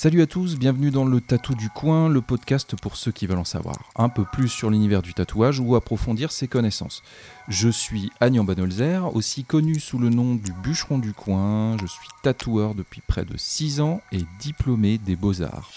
Salut 0.00 0.22
à 0.22 0.28
tous, 0.28 0.56
bienvenue 0.56 0.92
dans 0.92 1.04
le 1.04 1.20
Tatou 1.20 1.56
du 1.56 1.70
Coin, 1.70 2.08
le 2.08 2.20
podcast 2.20 2.76
pour 2.80 2.96
ceux 2.96 3.10
qui 3.10 3.26
veulent 3.26 3.36
en 3.36 3.44
savoir 3.44 3.74
un 3.96 4.08
peu 4.08 4.24
plus 4.24 4.46
sur 4.46 4.70
l'univers 4.70 5.02
du 5.02 5.12
tatouage 5.12 5.58
ou 5.58 5.74
approfondir 5.74 6.30
ses 6.30 6.46
connaissances. 6.46 7.02
Je 7.48 7.68
suis 7.68 8.12
Agnan 8.20 8.44
Banolzer, 8.44 9.12
aussi 9.12 9.42
connu 9.42 9.80
sous 9.80 9.98
le 9.98 10.08
nom 10.08 10.36
du 10.36 10.52
bûcheron 10.52 10.98
du 10.98 11.14
coin, 11.14 11.76
je 11.80 11.86
suis 11.86 12.06
tatoueur 12.22 12.76
depuis 12.76 13.02
près 13.04 13.24
de 13.24 13.36
6 13.36 13.80
ans 13.80 14.00
et 14.12 14.20
diplômé 14.38 14.98
des 14.98 15.16
beaux-arts. 15.16 15.72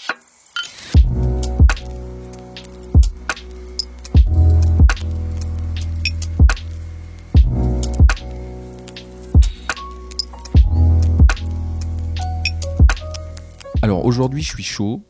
Alors 13.84 14.06
aujourd'hui, 14.06 14.42
je 14.42 14.48
suis 14.48 14.62
chaud. 14.62 15.02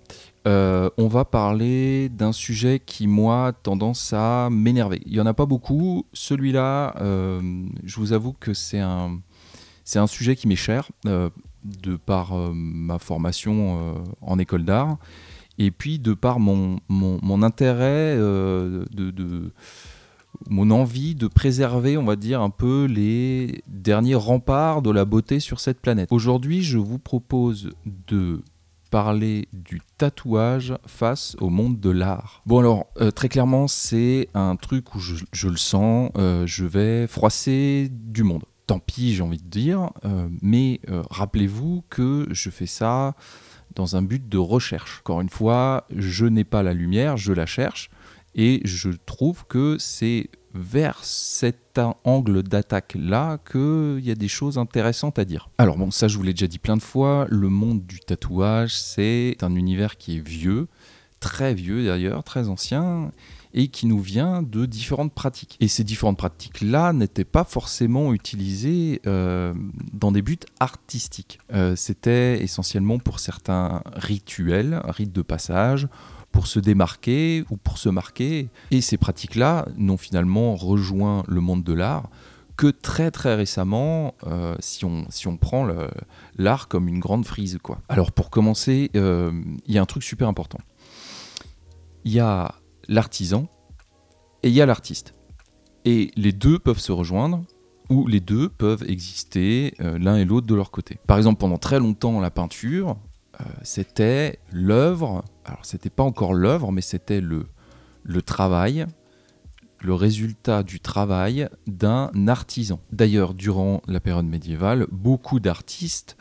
Euh, 0.48 0.88
on 0.96 1.06
va 1.06 1.26
parler 1.26 2.08
d'un 2.08 2.32
sujet 2.32 2.80
qui, 2.84 3.06
moi, 3.06 3.52
tendance 3.52 4.14
à 4.14 4.48
m'énerver. 4.50 5.02
Il 5.04 5.12
n'y 5.12 5.20
en 5.20 5.26
a 5.26 5.34
pas 5.34 5.44
beaucoup. 5.44 6.06
Celui-là, 6.14 6.94
euh, 7.02 7.42
je 7.84 7.96
vous 7.96 8.14
avoue 8.14 8.32
que 8.32 8.54
c'est 8.54 8.80
un, 8.80 9.20
sujet 10.06 10.36
qui 10.36 10.48
m'est 10.48 10.56
cher, 10.56 10.90
euh, 11.04 11.28
de 11.64 11.96
par 11.96 12.34
ma 12.54 12.98
formation 12.98 14.02
en 14.22 14.38
école 14.38 14.64
d'art, 14.64 14.96
et 15.58 15.70
puis 15.70 15.98
de 15.98 16.14
par 16.14 16.40
mon, 16.40 16.80
intérêt, 17.42 18.16
de, 18.16 19.52
mon 20.48 20.70
envie 20.70 21.14
de 21.14 21.28
préserver, 21.28 21.98
on 21.98 22.04
va 22.04 22.16
dire, 22.16 22.40
un 22.40 22.50
peu 22.50 22.86
les 22.86 23.62
derniers 23.68 24.14
remparts 24.14 24.80
de 24.80 24.90
la 24.90 25.04
beauté 25.04 25.40
sur 25.40 25.60
cette 25.60 25.80
planète. 25.80 26.08
Aujourd'hui, 26.10 26.62
je 26.62 26.78
vous 26.78 26.98
propose 26.98 27.70
de 28.08 28.42
parler 28.92 29.48
du 29.54 29.80
tatouage 29.96 30.74
face 30.86 31.34
au 31.40 31.48
monde 31.48 31.80
de 31.80 31.88
l'art. 31.88 32.42
Bon 32.44 32.58
alors, 32.58 32.88
euh, 33.00 33.10
très 33.10 33.30
clairement, 33.30 33.66
c'est 33.66 34.28
un 34.34 34.54
truc 34.56 34.94
où 34.94 34.98
je, 34.98 35.48
le 35.48 35.56
sens, 35.56 36.10
euh, 36.18 36.46
je 36.46 36.66
vais 36.66 37.06
froisser 37.06 37.88
du 37.90 38.22
monde. 38.22 38.44
Tant 38.66 38.80
pis, 38.80 39.14
j'ai 39.14 39.22
envie 39.22 39.42
de 39.42 39.48
dire, 39.48 39.90
euh, 40.04 40.28
mais 40.42 40.80
rappelez-vous 41.10 41.84
que 41.88 42.28
je 42.30 42.50
fais 42.50 42.66
ça 42.66 43.14
dans 43.74 43.96
un 43.96 44.02
but 44.02 44.28
de 44.28 44.36
recherche. 44.36 45.00
Encore 45.00 45.22
une 45.22 45.30
fois, 45.30 45.86
je 45.96 46.26
n'ai 46.26 46.44
pas 46.44 46.62
la 46.62 46.74
lumière, 46.74 47.16
je 47.16 47.32
la 47.32 47.46
cherche, 47.46 47.88
et 48.34 48.60
je 48.64 48.90
trouve 49.06 49.44
que 49.46 49.76
c'est 49.78 50.30
vers 50.54 51.02
cet 51.02 51.80
angle 52.04 52.42
d'attaque-là 52.42 53.38
qu'il 53.50 54.04
y 54.04 54.10
a 54.10 54.14
des 54.14 54.28
choses 54.28 54.58
intéressantes 54.58 55.18
à 55.18 55.24
dire. 55.24 55.48
Alors 55.58 55.78
bon, 55.78 55.90
ça 55.90 56.08
je 56.08 56.16
vous 56.16 56.22
l'ai 56.22 56.32
déjà 56.32 56.46
dit 56.46 56.58
plein 56.58 56.76
de 56.76 56.82
fois, 56.82 57.26
le 57.30 57.48
monde 57.48 57.86
du 57.86 58.00
tatouage, 58.00 58.76
c'est 58.76 59.36
un 59.42 59.54
univers 59.54 59.96
qui 59.96 60.16
est 60.16 60.26
vieux, 60.28 60.68
très 61.20 61.54
vieux 61.54 61.86
d'ailleurs, 61.86 62.24
très 62.24 62.48
ancien, 62.48 63.12
et 63.54 63.68
qui 63.68 63.86
nous 63.86 64.00
vient 64.00 64.42
de 64.42 64.66
différentes 64.66 65.12
pratiques. 65.12 65.56
Et 65.60 65.68
ces 65.68 65.84
différentes 65.84 66.16
pratiques-là 66.16 66.92
n'étaient 66.92 67.24
pas 67.24 67.44
forcément 67.44 68.12
utilisées 68.12 69.00
euh, 69.06 69.54
dans 69.92 70.10
des 70.10 70.22
buts 70.22 70.38
artistiques. 70.58 71.38
Euh, 71.52 71.76
c'était 71.76 72.42
essentiellement 72.42 72.98
pour 72.98 73.20
certains 73.20 73.82
rituels, 73.94 74.80
rites 74.84 75.12
de 75.12 75.22
passage, 75.22 75.88
pour 76.32 76.46
se 76.46 76.58
démarquer 76.58 77.44
ou 77.50 77.56
pour 77.56 77.78
se 77.78 77.88
marquer. 77.88 78.48
Et 78.70 78.80
ces 78.80 78.96
pratiques-là 78.96 79.66
n'ont 79.76 79.96
finalement 79.96 80.56
rejoint 80.56 81.22
le 81.28 81.40
monde 81.40 81.62
de 81.62 81.72
l'art 81.72 82.10
que 82.56 82.66
très 82.66 83.10
très 83.10 83.34
récemment, 83.34 84.14
euh, 84.26 84.54
si, 84.60 84.84
on, 84.84 85.06
si 85.10 85.26
on 85.26 85.36
prend 85.36 85.66
l'art 86.36 86.68
comme 86.68 86.88
une 86.88 87.00
grande 87.00 87.24
frise. 87.24 87.58
Quoi. 87.62 87.78
Alors 87.88 88.12
pour 88.12 88.30
commencer, 88.30 88.90
euh, 88.96 89.32
il 89.66 89.74
y 89.74 89.78
a 89.78 89.82
un 89.82 89.86
truc 89.86 90.02
super 90.02 90.28
important. 90.28 90.58
Il 92.04 92.12
y 92.12 92.20
a 92.20 92.54
l'artisan 92.88 93.48
et 94.42 94.48
il 94.48 94.54
y 94.54 94.60
a 94.60 94.66
l'artiste. 94.66 95.14
Et 95.84 96.10
les 96.16 96.32
deux 96.32 96.58
peuvent 96.58 96.78
se 96.78 96.92
rejoindre 96.92 97.44
ou 97.88 98.06
les 98.06 98.20
deux 98.20 98.48
peuvent 98.48 98.84
exister 98.88 99.74
euh, 99.80 99.98
l'un 99.98 100.16
et 100.16 100.24
l'autre 100.24 100.46
de 100.46 100.54
leur 100.54 100.70
côté. 100.70 100.98
Par 101.06 101.18
exemple, 101.18 101.40
pendant 101.40 101.58
très 101.58 101.78
longtemps, 101.78 102.20
la 102.20 102.30
peinture, 102.30 102.96
c'était 103.62 104.38
l'œuvre 104.52 105.24
alors 105.44 105.64
c'était 105.64 105.90
pas 105.90 106.02
encore 106.02 106.34
l'œuvre, 106.34 106.72
mais 106.72 106.80
c'était 106.80 107.20
le, 107.20 107.46
le 108.04 108.22
travail, 108.22 108.86
le 109.80 109.94
résultat 109.94 110.62
du 110.62 110.80
travail 110.80 111.48
d'un 111.66 112.10
artisan. 112.28 112.80
D'ailleurs, 112.92 113.34
durant 113.34 113.82
la 113.86 114.00
période 114.00 114.26
médiévale, 114.26 114.86
beaucoup 114.90 115.40
d'artistes 115.40 116.16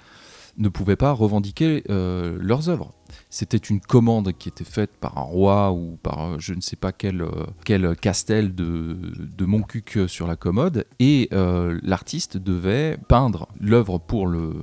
ne 0.57 0.69
pouvaient 0.69 0.97
pas 0.97 1.11
revendiquer 1.11 1.83
euh, 1.89 2.37
leurs 2.41 2.69
œuvres. 2.69 2.93
C'était 3.29 3.57
une 3.57 3.79
commande 3.79 4.33
qui 4.33 4.49
était 4.49 4.65
faite 4.65 4.91
par 4.99 5.17
un 5.17 5.21
roi 5.21 5.71
ou 5.71 5.97
par 6.03 6.21
euh, 6.21 6.35
je 6.39 6.53
ne 6.53 6.61
sais 6.61 6.75
pas 6.75 6.91
quel, 6.91 7.21
euh, 7.21 7.45
quel 7.63 7.95
castel 7.95 8.53
de, 8.53 8.97
de 9.17 9.45
Montcuq 9.45 10.09
sur 10.09 10.27
la 10.27 10.35
commode, 10.35 10.85
et 10.99 11.29
l'artiste 11.31 12.37
devait 12.37 12.97
peindre 13.07 13.47
l'œuvre 13.59 13.97
pour 13.97 14.27
le, 14.27 14.55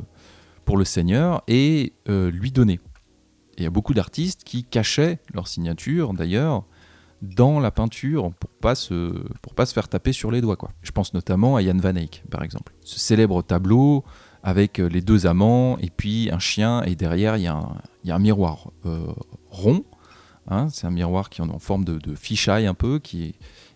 pour 0.68 0.76
le 0.76 0.84
seigneur 0.84 1.42
et 1.48 1.94
lui 2.06 2.52
donner 2.52 2.78
il 3.58 3.64
y 3.64 3.66
a 3.66 3.70
beaucoup 3.70 3.92
d'artistes 3.92 4.44
qui 4.44 4.64
cachaient 4.64 5.18
leur 5.34 5.48
signature, 5.48 6.14
d'ailleurs, 6.14 6.64
dans 7.22 7.58
la 7.58 7.72
peinture 7.72 8.30
pour 8.38 8.50
pas 8.50 8.76
se 8.76 9.24
pour 9.42 9.54
pas 9.54 9.66
se 9.66 9.72
faire 9.72 9.88
taper 9.88 10.12
sur 10.12 10.30
les 10.30 10.40
doigts 10.40 10.54
quoi. 10.54 10.70
Je 10.82 10.92
pense 10.92 11.14
notamment 11.14 11.56
à 11.56 11.62
Jan 11.62 11.76
van 11.76 11.96
Eyck 11.96 12.22
par 12.30 12.44
exemple. 12.44 12.72
Ce 12.84 13.00
célèbre 13.00 13.42
tableau 13.42 14.04
avec 14.44 14.78
euh, 14.78 14.88
les 14.88 15.00
deux 15.00 15.26
amants 15.26 15.78
et 15.78 15.90
puis 15.90 16.30
un 16.30 16.38
chien 16.38 16.84
et 16.84 16.94
derrière 16.94 17.36
il 17.36 17.42
y, 17.42 17.48
a 17.48 18.14
un 18.14 18.18
miroir 18.20 18.70
euh, 18.86 19.08
rond. 19.50 19.82
Hein, 20.46 20.68
c'est 20.70 20.86
un 20.86 20.92
miroir 20.92 21.28
qui 21.28 21.40
est 21.40 21.44
en 21.44 21.58
forme 21.58 21.84
de, 21.84 21.98
de 21.98 22.14
fisheye 22.14 22.66
un 22.68 22.74
peu 22.74 23.00
qui 23.00 23.34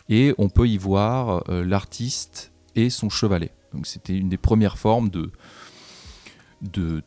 et 0.08 0.32
on 0.38 0.48
peut 0.48 0.68
y 0.68 0.78
voir 0.78 1.42
euh, 1.48 1.64
l'artiste 1.64 2.52
et 2.76 2.90
son 2.90 3.10
chevalet. 3.10 3.50
Donc 3.74 3.88
c'était 3.88 4.16
une 4.16 4.28
des 4.28 4.36
premières 4.36 4.78
formes 4.78 5.08
de 5.08 5.32
de, 6.62 7.02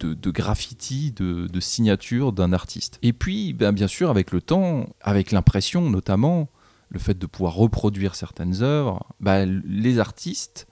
de, 0.00 0.30
graffiti, 0.30 1.12
de, 1.12 1.60
signature 1.60 2.32
d'un 2.32 2.52
artiste. 2.52 2.98
Et 3.02 3.12
puis, 3.12 3.52
ben, 3.52 3.72
bien 3.72 3.88
sûr, 3.88 4.10
avec 4.10 4.32
le 4.32 4.40
temps, 4.40 4.86
avec 5.00 5.32
l'impression 5.32 5.90
notamment, 5.90 6.48
le 6.88 6.98
fait 6.98 7.18
de 7.18 7.26
pouvoir 7.26 7.54
reproduire 7.54 8.14
certaines 8.14 8.62
œuvres, 8.62 9.04
ben, 9.20 9.62
les 9.66 9.98
artistes 9.98 10.68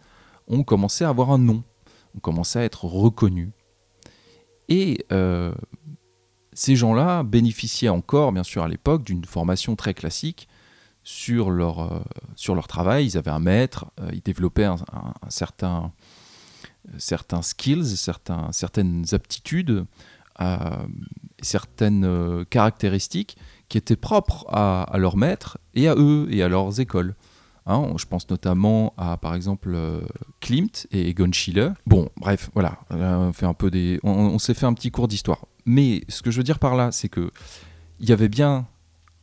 ont 0.47 0.63
commencé 0.63 1.05
à 1.05 1.09
avoir 1.09 1.31
un 1.31 1.39
nom, 1.39 1.65
ont 2.17 2.21
commencé 2.21 2.59
à 2.59 2.65
être 2.65 2.85
reconnus. 2.85 3.51
Et 4.69 5.05
euh, 5.13 5.53
ces 6.53 6.77
gens-là 6.77 7.23
bénéficiaient 7.25 7.89
encore, 7.89 8.33
bien 8.33 8.45
sûr, 8.45 8.63
à 8.63 8.69
l'époque, 8.69 9.03
d'une 9.03 9.25
formation 9.25 9.75
très 9.77 9.95
classique 9.95 10.49
sur 11.03 11.51
leur, 11.51 11.81
euh, 11.81 12.01
sur 12.37 12.55
leur 12.55 12.69
travail. 12.69 13.07
Ils 13.07 13.19
avaient 13.19 13.31
un 13.31 13.41
maître, 13.41 13.87
euh, 14.01 14.11
ils 14.13 14.23
développaient 14.23 14.65
un 14.65 14.77
certain 15.29 15.93
certains 16.99 17.43
skills, 17.43 17.97
certaines 18.53 19.05
aptitudes, 19.13 19.87
euh, 20.41 20.57
certaines 21.43 22.05
euh, 22.05 22.45
caractéristiques 22.45 23.37
qui 23.69 23.79
étaient 23.79 23.97
propres 23.97 24.47
à, 24.49 24.91
leurs 24.99 25.17
maîtres 25.17 25.59
et 25.75 25.89
à 25.89 25.95
eux 25.97 26.29
et 26.31 26.43
à 26.43 26.49
leurs 26.49 26.81
écoles. 26.81 27.15
Hein, 27.67 27.93
je 27.97 28.07
pense 28.07 28.29
notamment 28.31 28.95
à, 28.97 29.17
par 29.17 29.35
exemple, 29.35 29.73
euh, 29.75 30.01
Klimt 30.41 30.87
et 30.93 31.11
Egon. 31.11 31.31
Bon, 31.87 32.09
bref, 32.17 32.51
voilà, 32.55 32.79
on, 32.91 33.33
fait 33.33 33.47
un 33.47 33.55
peu 33.55 33.71
des, 33.71 34.01
on, 34.03 34.39
s'est 34.39 34.55
fait 34.55 34.67
un 34.67 34.73
petit 34.73 34.91
cours 34.91 35.09
d'histoire. 35.09 35.47
Mais 35.67 36.03
ce 36.09 36.23
que 36.23 36.31
je 36.31 36.39
veux 36.39 36.43
dire 36.43 36.59
par 36.59 36.75
là, 36.75 36.91
c'est 36.91 37.09
que 37.09 37.31
il 38.01 38.09
y 38.09 38.13
avait 38.13 38.31
bien 38.31 38.67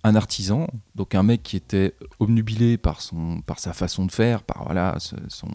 un 0.04 0.16
artisan, 0.16 0.68
donc 0.96 1.16
un 1.16 1.24
mec 1.24 1.42
qui 1.44 1.58
était 1.58 1.96
obnubilé 2.20 2.78
par, 2.78 3.02
son, 3.02 3.42
par 3.42 3.60
sa 3.60 3.74
façon 3.74 4.06
de 4.06 4.12
faire, 4.12 4.44
par 4.44 4.66
voilà, 4.66 4.98
son, 5.00 5.50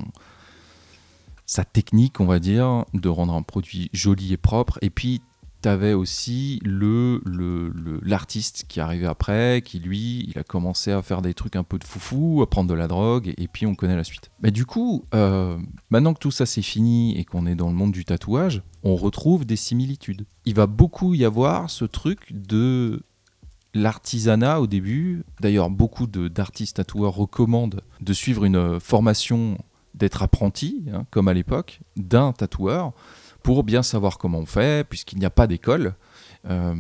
sa 1.53 1.67
technique, 1.67 2.19
on 2.19 2.25
va 2.25 2.39
dire, 2.39 2.87
de 2.95 3.11
rendre 3.11 3.35
un 3.35 3.43
produit 3.43 3.91
joli 3.93 4.33
et 4.33 4.39
propre. 4.39 4.79
Et 4.81 4.89
puis, 4.89 5.21
tu 5.63 5.69
avais 5.69 5.93
aussi 5.93 6.61
le, 6.65 7.21
l'artiste 8.03 8.65
qui 8.69 8.81
arrivait 8.81 9.07
après, 9.07 9.61
qui 9.63 9.79
lui, 9.79 10.27
il 10.31 10.39
a 10.39 10.45
commencé 10.45 10.93
à 10.93 11.03
faire 11.03 11.21
des 11.21 11.35
trucs 11.35 11.55
un 11.55 11.63
peu 11.63 11.79
de 11.79 11.85
foufou, 11.85 12.41
à 12.41 12.49
prendre 12.49 12.71
de 12.71 12.75
la 12.75 12.89
drogue, 12.89 13.35
et, 13.37 13.49
puis 13.49 13.67
on 13.67 13.75
connaît 13.75 13.97
la 13.97 14.03
suite. 14.03 14.31
Mais 14.43 14.51
du 14.51 14.65
coup, 14.65 15.05
euh, 15.13 15.59
maintenant 15.91 16.15
que 16.15 16.21
tout 16.21 16.31
ça 16.31 16.47
c'est 16.47 16.63
fini 16.63 17.19
et 17.19 17.27
qu'on 17.27 17.45
est 17.45 17.55
dans 17.55 17.69
le 17.69 17.75
monde 17.75 17.93
du 17.93 18.07
tatouage, 18.07 18.63
on 18.83 18.97
retrouve 18.97 19.45
des 19.45 19.57
similitudes. 19.57 20.25
Il 20.47 20.55
va 20.55 20.67
beaucoup 20.67 21.13
y 21.13 21.23
avoir 21.23 21.69
ce 21.69 21.85
truc 21.85 22.33
de 22.33 23.03
l'artisanat 23.75 24.59
au 24.59 24.67
début. 24.67 25.23
D'ailleurs, 25.41 25.69
beaucoup 25.69 26.07
d'artistes 26.07 26.77
tatoueurs 26.77 27.15
recommandent 27.15 27.83
de 28.01 28.13
suivre 28.15 28.47
une 28.47 28.81
formation 28.81 29.59
d'être 29.95 30.23
apprenti, 30.23 30.85
hein, 30.93 31.05
comme 31.11 31.29
à 31.29 31.35
l'époque, 31.35 31.81
d'un 31.97 32.33
tatoueur, 32.33 32.93
pour 33.43 33.65
bien 33.65 33.83
savoir 33.83 34.19
comment 34.19 34.39
on 34.39 34.47
fait, 34.47 34.87
puisqu'il 34.89 35.19
n'y 35.19 35.25
a 35.25 35.31
pas 35.31 35.47
d'école, 35.47 35.95
euh, 36.49 36.75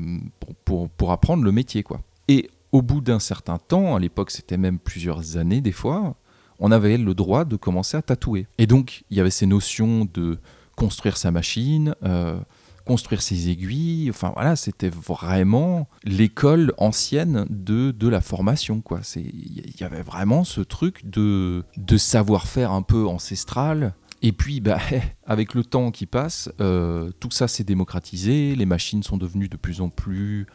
pour, 0.64 0.88
pour, 0.88 1.12
apprendre 1.12 1.44
le 1.44 1.52
métier. 1.52 1.82
quoi. 1.82 2.00
Et 2.28 2.50
au 2.72 2.82
bout 2.82 3.00
d'un 3.00 3.18
certain 3.18 3.58
temps, 3.58 3.94
à 3.94 4.00
l'époque 4.00 4.30
c'était 4.30 4.56
même 4.56 4.78
plusieurs 4.78 5.36
années 5.36 5.60
des 5.60 5.72
fois, 5.72 6.16
on 6.58 6.70
avait 6.70 6.96
le 6.96 7.14
droit 7.14 7.44
de 7.44 7.56
commencer 7.56 7.96
à 7.96 8.02
tatouer. 8.02 8.46
Et 8.58 8.66
donc 8.66 9.04
il 9.10 9.16
y 9.16 9.20
avait 9.20 9.30
ces 9.30 9.46
notions 9.46 10.06
de 10.12 10.38
construire 10.76 11.16
sa 11.16 11.30
machine, 11.30 11.94
euh, 12.02 12.38
construire 12.84 13.22
ses 13.22 13.48
aiguilles. 13.48 14.10
Enfin 14.10 14.32
voilà, 14.34 14.56
c'était 14.56 14.90
vraiment 14.90 15.88
l'école 16.04 16.72
ancienne 16.78 17.46
de, 17.50 17.90
de 17.90 18.08
la 18.08 18.20
formation. 18.20 18.80
quoi. 18.80 19.00
Il 19.16 19.80
y 19.80 19.84
avait 19.84 20.02
vraiment 20.02 20.44
ce 20.44 20.60
truc 20.60 21.08
de, 21.08 21.64
de 21.76 21.96
savoir-faire 21.96 22.72
un 22.72 22.82
peu 22.82 23.06
ancestral. 23.06 23.94
Et 24.22 24.32
puis, 24.32 24.60
bah, 24.60 24.78
avec 25.26 25.54
le 25.54 25.64
temps 25.64 25.90
qui 25.90 26.06
passe, 26.06 26.50
euh, 26.60 27.10
tout 27.20 27.30
ça 27.30 27.48
s'est 27.48 27.64
démocratisé, 27.64 28.54
les 28.54 28.66
machines 28.66 29.02
sont 29.02 29.16
devenues 29.16 29.48
de 29.48 29.56
plus 29.56 29.80
en 29.80 29.88
plus 29.88 30.46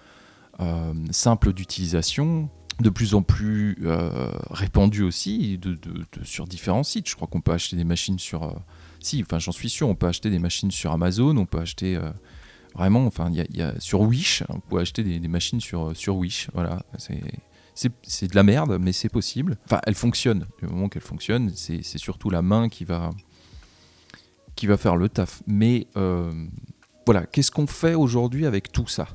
euh, 0.60 0.94
simples 1.12 1.54
d'utilisation, 1.54 2.50
de 2.80 2.90
plus 2.90 3.14
en 3.14 3.22
plus 3.22 3.78
euh, 3.84 4.30
répandues 4.50 5.04
aussi 5.04 5.58
de, 5.58 5.78
sur 6.24 6.48
différents 6.48 6.84
sites. 6.84 7.10
Je 7.10 7.16
crois 7.16 7.28
qu'on 7.28 7.42
peut 7.42 7.54
acheter 7.54 7.76
des 7.76 7.84
machines 7.84 8.20
sur... 8.20 8.56
si, 9.00 9.22
enfin 9.22 9.40
j'en 9.40 9.52
suis 9.52 9.70
sûr, 9.70 9.88
on 9.88 9.96
peut 9.96 10.08
acheter 10.08 10.30
des 10.30 10.40
machines 10.40 10.72
sur 10.72 10.92
Amazon, 10.92 11.36
on 11.38 11.46
peut 11.46 11.60
acheter 11.60 12.00
Vraiment, 12.78 13.08
enfin, 13.08 13.32
il 13.32 13.58
y, 13.58 13.62
a 13.64 13.80
sur 13.80 14.02
Wish, 14.02 14.44
on 14.50 14.60
peut 14.60 14.78
acheter 14.78 15.04
des, 15.04 15.28
machines 15.28 15.60
sur, 15.60 15.98
sur 15.98 16.16
Wish. 16.16 16.50
Voilà, 16.54 16.84
c'est 16.98 18.28
de 18.28 18.36
la 18.36 18.44
merde, 18.44 18.78
mais 18.80 18.92
c'est 18.92 19.10
possible. 19.10 19.58
Enfin, 19.66 19.82
elle 19.88 19.96
fonctionne. 19.96 20.46
Du 20.62 20.68
moment 20.68 20.88
qu'elle 20.88 21.02
fonctionne, 21.02 21.52
c'est 21.56 21.82
surtout 21.98 22.30
la 22.30 22.44
main 22.44 22.70
qui 22.70 22.86
va, 22.86 23.10
qui 24.56 24.68
va 24.68 24.78
faire 24.78 24.96
le 24.96 25.10
taf. 25.10 25.42
Mais 25.48 25.88
euh, 25.98 26.32
voilà, 27.08 27.26
qu'est-ce 27.26 27.50
qu'on 27.50 27.66
fait 27.66 27.96
aujourd'hui 27.96 28.46
avec 28.46 28.72
tout 28.72 28.88
ça? 28.88 29.08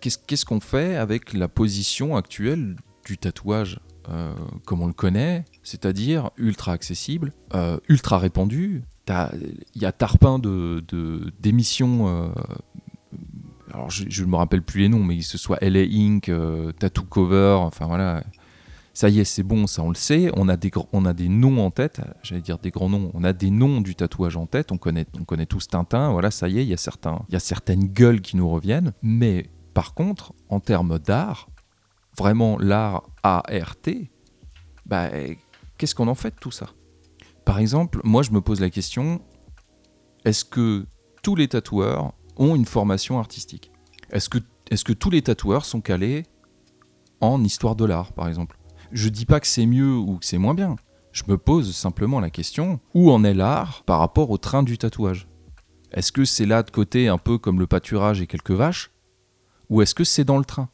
Qu'est-ce 0.00 0.46
qu'on 0.46 0.60
fait 0.60 0.96
avec 0.96 1.34
la 1.34 1.48
position 1.48 2.16
actuelle 2.16 2.76
du 3.04 3.18
tatouage? 3.18 3.78
Euh, 4.08 4.34
comme 4.64 4.82
on 4.82 4.86
le 4.86 4.92
connaît, 4.92 5.44
c'est-à-dire 5.62 6.30
ultra 6.36 6.72
accessible, 6.72 7.32
euh, 7.54 7.78
ultra 7.88 8.18
répandu, 8.18 8.82
il 9.08 9.82
y 9.82 9.84
a 9.84 9.92
tarpin 9.92 10.38
de, 10.38 10.82
d'émissions. 11.40 12.08
Euh, 12.08 12.28
alors 13.72 13.90
je 13.90 14.24
ne 14.24 14.28
me 14.28 14.36
rappelle 14.36 14.62
plus 14.62 14.80
les 14.82 14.88
noms, 14.88 15.02
mais 15.02 15.18
que 15.18 15.24
ce 15.24 15.38
soit 15.38 15.58
LA 15.60 15.80
Inc, 15.80 16.30
Tattoo 16.78 17.04
Cover, 17.04 17.58
enfin 17.60 17.86
voilà. 17.86 18.22
Ça 18.94 19.08
y 19.08 19.20
est, 19.20 19.24
c'est 19.24 19.42
bon, 19.42 19.66
ça 19.66 19.82
on 19.82 19.88
le 19.88 19.94
sait. 19.94 20.30
On 20.36 20.48
a 20.48 20.56
des, 20.56 20.70
on 20.92 21.06
a 21.06 21.14
des 21.14 21.28
noms 21.28 21.64
en 21.64 21.70
tête, 21.70 22.02
j'allais 22.22 22.42
dire 22.42 22.58
des 22.58 22.70
grands 22.70 22.90
noms. 22.90 23.10
On 23.14 23.24
a 23.24 23.32
des 23.32 23.50
noms 23.50 23.80
du 23.80 23.94
tatouage 23.94 24.36
en 24.36 24.46
tête. 24.46 24.70
On 24.70 24.76
connaît, 24.76 25.06
on 25.18 25.24
connaît 25.24 25.46
tous 25.46 25.66
Tintin. 25.66 26.12
Voilà, 26.12 26.30
ça 26.30 26.48
y 26.48 26.58
est, 26.58 26.62
il 26.62 26.68
y 26.68 26.74
a 26.74 26.78
certains, 26.78 27.22
il 27.28 27.32
y 27.32 27.36
a 27.36 27.40
certaines 27.40 27.84
gueules 27.84 28.20
qui 28.20 28.36
nous 28.36 28.48
reviennent. 28.48 28.92
Mais 29.02 29.48
par 29.72 29.94
contre, 29.94 30.34
en 30.50 30.60
termes 30.60 30.98
d'art, 30.98 31.48
vraiment 32.16 32.58
l'art 32.58 33.04
ART, 33.22 33.88
bah, 34.86 35.08
qu'est-ce 35.78 35.94
qu'on 35.94 36.08
en 36.08 36.14
fait 36.14 36.34
de 36.34 36.40
tout 36.40 36.50
ça? 36.50 36.66
Par 37.44 37.58
exemple, 37.58 38.00
moi 38.04 38.22
je 38.22 38.30
me 38.30 38.40
pose 38.40 38.60
la 38.60 38.70
question, 38.70 39.20
est-ce 40.24 40.44
que 40.44 40.86
tous 41.22 41.34
les 41.34 41.48
tatoueurs 41.48 42.12
ont 42.36 42.54
une 42.54 42.66
formation 42.66 43.18
artistique? 43.18 43.72
Est-ce 44.10 44.28
que, 44.28 44.38
est 44.70 44.82
que 44.84 44.92
tous 44.92 45.10
les 45.10 45.22
tatoueurs 45.22 45.64
sont 45.64 45.80
calés 45.80 46.24
en 47.20 47.42
histoire 47.42 47.76
de 47.76 47.84
l'art, 47.84 48.12
par 48.12 48.28
exemple? 48.28 48.58
Je 48.92 49.08
dis 49.08 49.26
pas 49.26 49.40
que 49.40 49.46
c'est 49.46 49.66
mieux 49.66 49.96
ou 49.96 50.18
que 50.18 50.24
c'est 50.24 50.38
moins 50.38 50.54
bien. 50.54 50.76
Je 51.12 51.24
me 51.28 51.36
pose 51.36 51.74
simplement 51.74 52.20
la 52.20 52.30
question, 52.30 52.80
où 52.94 53.10
en 53.10 53.24
est 53.24 53.34
l'art 53.34 53.82
par 53.84 53.98
rapport 53.98 54.30
au 54.30 54.38
train 54.38 54.62
du 54.62 54.78
tatouage? 54.78 55.28
Est-ce 55.92 56.12
que 56.12 56.24
c'est 56.24 56.46
là 56.46 56.62
de 56.62 56.70
côté 56.70 57.08
un 57.08 57.18
peu 57.18 57.38
comme 57.38 57.58
le 57.58 57.66
pâturage 57.66 58.20
et 58.20 58.26
quelques 58.26 58.52
vaches? 58.52 58.90
Ou 59.68 59.82
est-ce 59.82 59.94
que 59.94 60.04
c'est 60.04 60.24
dans 60.24 60.38
le 60.38 60.44
train? 60.44 60.68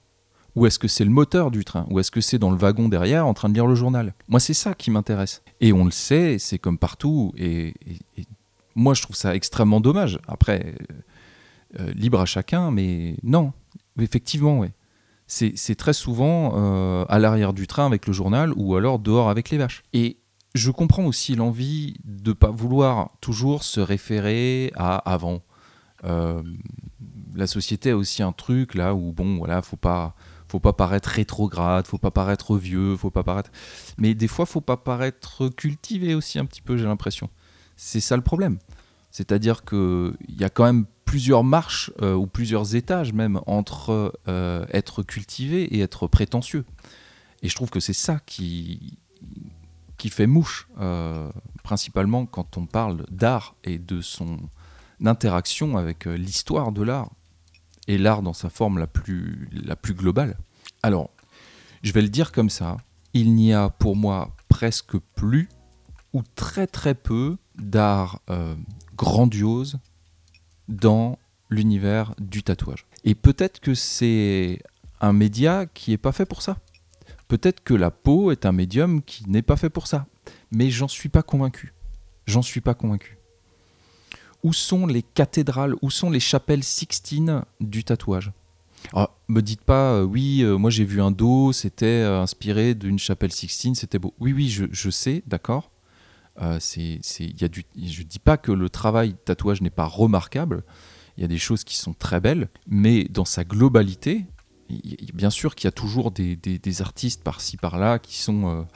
Ou 0.58 0.66
est-ce 0.66 0.80
que 0.80 0.88
c'est 0.88 1.04
le 1.04 1.10
moteur 1.10 1.52
du 1.52 1.64
train? 1.64 1.86
Ou 1.88 2.00
est-ce 2.00 2.10
que 2.10 2.20
c'est 2.20 2.38
dans 2.38 2.50
le 2.50 2.56
wagon 2.56 2.88
derrière 2.88 3.26
en 3.26 3.32
train 3.32 3.48
de 3.48 3.54
lire 3.54 3.66
le 3.66 3.76
journal? 3.76 4.12
Moi, 4.26 4.40
c'est 4.40 4.54
ça 4.54 4.74
qui 4.74 4.90
m'intéresse. 4.90 5.42
Et 5.60 5.72
on 5.72 5.84
le 5.84 5.92
sait, 5.92 6.38
c'est 6.40 6.58
comme 6.58 6.78
partout. 6.78 7.32
Et, 7.38 7.74
moi, 8.74 8.94
je 8.94 9.02
trouve 9.02 9.14
ça 9.14 9.36
extrêmement 9.36 9.80
dommage. 9.80 10.18
Après, 10.26 10.74
euh, 11.78 11.80
euh, 11.80 11.92
libre 11.92 12.20
à 12.20 12.26
chacun, 12.26 12.72
mais 12.72 13.16
non. 13.22 13.52
Effectivement, 14.00 14.58
oui. 14.58 14.68
C'est 15.28 15.76
très 15.76 15.92
souvent 15.92 16.54
euh, 16.56 17.04
à 17.08 17.18
l'arrière 17.18 17.52
du 17.52 17.66
train 17.66 17.86
avec 17.86 18.06
le 18.06 18.12
journal 18.12 18.52
ou 18.56 18.74
alors 18.74 18.98
dehors 18.98 19.28
avec 19.28 19.50
les 19.50 19.58
vaches. 19.58 19.84
Et 19.92 20.16
je 20.54 20.70
comprends 20.70 21.04
aussi 21.04 21.36
l'envie 21.36 21.94
de 22.04 22.30
ne 22.30 22.34
pas 22.34 22.50
vouloir 22.50 23.10
toujours 23.20 23.62
se 23.62 23.80
référer 23.80 24.72
à 24.74 24.96
avant. 24.96 25.42
la 26.02 27.46
société 27.46 27.90
a 27.90 27.96
aussi 27.96 28.22
un 28.24 28.32
truc 28.32 28.74
là 28.74 28.94
où, 28.94 29.12
bon, 29.12 29.36
voilà, 29.36 29.62
faut 29.62 29.76
pas 29.76 30.16
faut 30.48 30.60
pas 30.60 30.72
paraître 30.72 31.08
rétrograde, 31.10 31.86
faut 31.86 31.98
pas 31.98 32.10
paraître 32.10 32.56
vieux, 32.56 32.96
faut 32.96 33.10
pas 33.10 33.22
paraître. 33.22 33.50
Mais 33.98 34.14
des 34.14 34.28
fois, 34.28 34.46
faut 34.46 34.60
pas 34.60 34.76
paraître 34.76 35.48
cultivé 35.48 36.14
aussi 36.14 36.38
un 36.38 36.46
petit 36.46 36.62
peu, 36.62 36.76
j'ai 36.76 36.86
l'impression. 36.86 37.28
C'est 37.76 38.00
ça 38.00 38.16
le 38.16 38.22
problème. 38.22 38.58
C'est-à-dire 39.10 39.64
qu'il 39.64 40.16
y 40.28 40.44
a 40.44 40.50
quand 40.50 40.64
même 40.64 40.86
plusieurs 41.04 41.44
marches 41.44 41.90
euh, 42.02 42.14
ou 42.14 42.26
plusieurs 42.26 42.74
étages 42.74 43.14
même 43.14 43.40
entre 43.46 44.12
euh, 44.28 44.66
être 44.72 45.02
cultivé 45.02 45.62
et 45.74 45.80
être 45.80 46.06
prétentieux. 46.06 46.64
Et 47.42 47.48
je 47.48 47.54
trouve 47.54 47.70
que 47.70 47.80
c'est 47.80 47.94
ça 47.94 48.20
qui, 48.26 48.98
qui 49.96 50.10
fait 50.10 50.26
mouche, 50.26 50.68
euh, 50.78 51.30
principalement 51.62 52.26
quand 52.26 52.56
on 52.58 52.66
parle 52.66 53.06
d'art 53.10 53.54
et 53.64 53.78
de 53.78 54.00
son 54.00 54.38
interaction 55.04 55.78
avec 55.78 56.04
l'histoire 56.06 56.72
de 56.72 56.82
l'art 56.82 57.10
et 57.88 57.98
l'art 57.98 58.22
dans 58.22 58.34
sa 58.34 58.50
forme 58.50 58.78
la 58.78 58.86
plus, 58.86 59.48
la 59.50 59.74
plus 59.74 59.94
globale. 59.94 60.36
Alors, 60.82 61.10
je 61.82 61.92
vais 61.92 62.02
le 62.02 62.08
dire 62.08 62.30
comme 62.30 62.50
ça, 62.50 62.76
il 63.14 63.34
n'y 63.34 63.52
a 63.52 63.70
pour 63.70 63.96
moi 63.96 64.36
presque 64.48 64.96
plus 65.16 65.48
ou 66.12 66.22
très 66.36 66.66
très 66.66 66.94
peu 66.94 67.36
d'art 67.56 68.20
euh, 68.30 68.54
grandiose 68.96 69.78
dans 70.68 71.18
l'univers 71.50 72.14
du 72.18 72.42
tatouage. 72.42 72.86
Et 73.04 73.14
peut-être 73.14 73.58
que 73.58 73.74
c'est 73.74 74.60
un 75.00 75.12
média 75.12 75.66
qui 75.66 75.90
n'est 75.90 75.98
pas 75.98 76.12
fait 76.12 76.26
pour 76.26 76.42
ça. 76.42 76.58
Peut-être 77.26 77.62
que 77.62 77.74
la 77.74 77.90
peau 77.90 78.30
est 78.30 78.46
un 78.46 78.52
médium 78.52 79.02
qui 79.02 79.28
n'est 79.28 79.42
pas 79.42 79.56
fait 79.56 79.70
pour 79.70 79.86
ça. 79.86 80.06
Mais 80.50 80.70
j'en 80.70 80.88
suis 80.88 81.08
pas 81.08 81.22
convaincu. 81.22 81.74
J'en 82.26 82.42
suis 82.42 82.60
pas 82.60 82.74
convaincu 82.74 83.17
où 84.42 84.52
sont 84.52 84.86
les 84.86 85.02
cathédrales, 85.02 85.74
où 85.82 85.90
sont 85.90 86.10
les 86.10 86.20
chapelles 86.20 86.64
sixtines 86.64 87.42
du 87.60 87.84
tatouage? 87.84 88.32
Alors, 88.92 89.16
me 89.28 89.42
dites 89.42 89.62
pas, 89.62 89.94
euh, 89.94 90.04
oui, 90.04 90.42
euh, 90.42 90.56
moi 90.56 90.70
j'ai 90.70 90.84
vu 90.84 91.02
un 91.02 91.10
dos, 91.10 91.52
c'était 91.52 91.86
euh, 91.86 92.20
inspiré 92.20 92.74
d'une 92.74 92.98
chapelle 92.98 93.32
sixtine, 93.32 93.74
c'était 93.74 93.98
beau. 93.98 94.14
Oui, 94.20 94.32
oui, 94.32 94.48
je, 94.48 94.90
sais, 94.90 95.22
d'accord. 95.26 95.70
c'est, 96.60 97.00
y 97.20 97.44
a 97.44 97.48
du, 97.48 97.64
je 97.76 98.02
dis 98.02 98.18
pas 98.18 98.36
que 98.36 98.52
le 98.52 98.70
travail 98.70 99.14
tatouage 99.24 99.60
n'est 99.60 99.70
pas 99.70 99.86
remarquable. 99.86 100.64
Il 101.16 101.22
y 101.22 101.24
a 101.24 101.28
des 101.28 101.38
choses 101.38 101.64
qui 101.64 101.76
sont 101.76 101.94
très 101.94 102.20
belles, 102.20 102.48
mais 102.68 103.04
dans 103.04 103.24
sa 103.24 103.44
globalité, 103.44 104.26
bien 105.14 105.30
sûr 105.30 105.56
qu'il 105.56 105.66
y 105.66 105.68
a 105.68 105.72
toujours 105.72 106.12
des, 106.12 106.36
des 106.36 106.82
artistes 106.82 107.24
par-ci 107.24 107.56
par-là 107.56 107.98
qui 107.98 108.18
sont 108.18 108.66